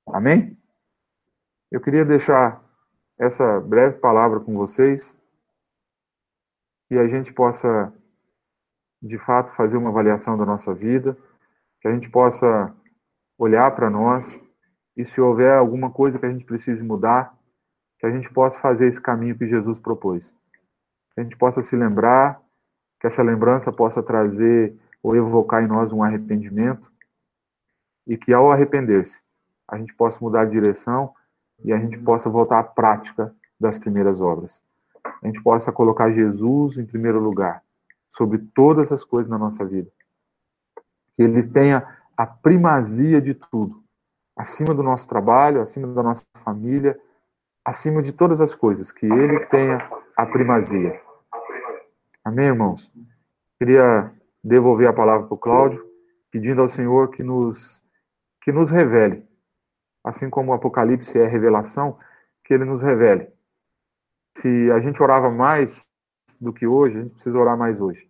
Amém? 0.07 0.55
Eu 1.71 1.81
queria 1.81 2.05
deixar 2.05 2.63
essa 3.17 3.59
breve 3.59 3.97
palavra 3.97 4.39
com 4.39 4.55
vocês 4.55 5.19
e 6.91 6.99
a 6.99 7.07
gente 7.07 7.33
possa, 7.33 7.91
de 9.01 9.17
fato, 9.17 9.51
fazer 9.55 9.77
uma 9.77 9.89
avaliação 9.89 10.37
da 10.37 10.45
nossa 10.45 10.75
vida, 10.75 11.17
que 11.81 11.87
a 11.87 11.91
gente 11.91 12.07
possa 12.07 12.71
olhar 13.35 13.75
para 13.75 13.89
nós 13.89 14.39
e 14.95 15.03
se 15.03 15.19
houver 15.19 15.57
alguma 15.57 15.89
coisa 15.89 16.19
que 16.19 16.25
a 16.27 16.31
gente 16.31 16.45
precise 16.45 16.83
mudar, 16.83 17.35
que 17.97 18.05
a 18.05 18.11
gente 18.11 18.31
possa 18.31 18.59
fazer 18.59 18.87
esse 18.87 19.01
caminho 19.01 19.35
que 19.35 19.47
Jesus 19.47 19.79
propôs. 19.79 20.37
Que 21.15 21.21
a 21.21 21.23
gente 21.23 21.35
possa 21.35 21.63
se 21.63 21.75
lembrar, 21.75 22.39
que 22.99 23.07
essa 23.07 23.23
lembrança 23.23 23.71
possa 23.71 24.03
trazer 24.03 24.77
ou 25.05 25.15
evocar 25.15 25.63
em 25.63 25.67
nós 25.67 25.93
um 25.93 26.01
arrependimento 26.01 26.91
e 28.07 28.17
que 28.17 28.33
ao 28.33 28.51
arrepender-se, 28.51 29.21
a 29.67 29.77
gente 29.77 29.93
possa 29.93 30.19
mudar 30.19 30.45
de 30.45 30.51
direção 30.51 31.13
e 31.63 31.71
a 31.71 31.77
gente 31.77 31.99
possa 31.99 32.27
voltar 32.27 32.57
à 32.57 32.63
prática 32.63 33.31
das 33.59 33.77
primeiras 33.77 34.19
obras. 34.19 34.63
A 35.21 35.27
gente 35.27 35.43
possa 35.43 35.71
colocar 35.71 36.11
Jesus 36.11 36.79
em 36.79 36.85
primeiro 36.87 37.19
lugar 37.19 37.61
sobre 38.09 38.39
todas 38.55 38.91
as 38.91 39.03
coisas 39.03 39.29
na 39.29 39.37
nossa 39.37 39.63
vida. 39.63 39.91
Que 41.15 41.21
ele 41.21 41.47
tenha 41.47 41.87
a 42.17 42.25
primazia 42.25 43.21
de 43.21 43.35
tudo, 43.35 43.83
acima 44.35 44.73
do 44.73 44.81
nosso 44.81 45.07
trabalho, 45.07 45.61
acima 45.61 45.87
da 45.87 46.01
nossa 46.01 46.23
família, 46.43 46.99
acima 47.63 48.01
de 48.01 48.11
todas 48.11 48.41
as 48.41 48.55
coisas, 48.55 48.91
que 48.91 49.05
ele 49.05 49.45
tenha 49.45 49.87
a 50.17 50.25
primazia. 50.25 50.99
Amém, 52.23 52.47
irmãos? 52.47 52.91
Queria 53.59 54.11
devolver 54.45 54.87
a 54.87 54.93
palavra 54.93 55.27
para 55.27 55.35
o 55.35 55.37
Cláudio, 55.37 55.83
pedindo 56.31 56.61
ao 56.61 56.67
Senhor 56.67 57.09
que 57.09 57.23
nos, 57.23 57.81
que 58.41 58.51
nos 58.51 58.69
revele 58.69 59.25
assim 60.05 60.29
como 60.29 60.51
o 60.51 60.53
Apocalipse 60.53 61.17
é 61.17 61.25
revelação, 61.25 61.97
que 62.43 62.53
ele 62.53 62.63
nos 62.63 62.81
revele. 62.81 63.27
Se 64.37 64.71
a 64.71 64.79
gente 64.79 65.01
orava 65.01 65.31
mais 65.31 65.89
do 66.39 66.53
que 66.53 66.67
hoje, 66.67 66.99
a 66.99 67.01
gente 67.01 67.13
precisa 67.13 67.39
orar 67.39 67.57
mais 67.57 67.81
hoje. 67.81 68.07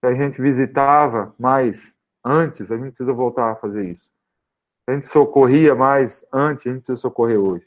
Se 0.00 0.06
a 0.06 0.14
gente 0.14 0.40
visitava 0.40 1.34
mais 1.38 1.94
antes, 2.24 2.72
a 2.72 2.76
gente 2.76 2.94
precisa 2.94 3.12
voltar 3.12 3.50
a 3.50 3.56
fazer 3.56 3.84
isso. 3.84 4.04
Se 4.04 4.90
a 4.90 4.94
gente 4.94 5.06
socorria 5.06 5.74
mais 5.74 6.24
antes, 6.32 6.66
a 6.66 6.70
gente 6.70 6.84
precisa 6.84 7.02
socorrer 7.02 7.38
hoje. 7.38 7.66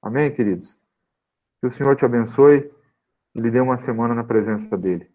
Amém, 0.00 0.32
queridos? 0.32 0.78
Que 1.60 1.66
o 1.66 1.70
Senhor 1.70 1.94
te 1.94 2.06
abençoe 2.06 2.72
e 3.34 3.40
lhe 3.40 3.50
dê 3.50 3.60
uma 3.60 3.76
semana 3.76 4.14
na 4.14 4.24
presença 4.24 4.76
dele. 4.76 5.11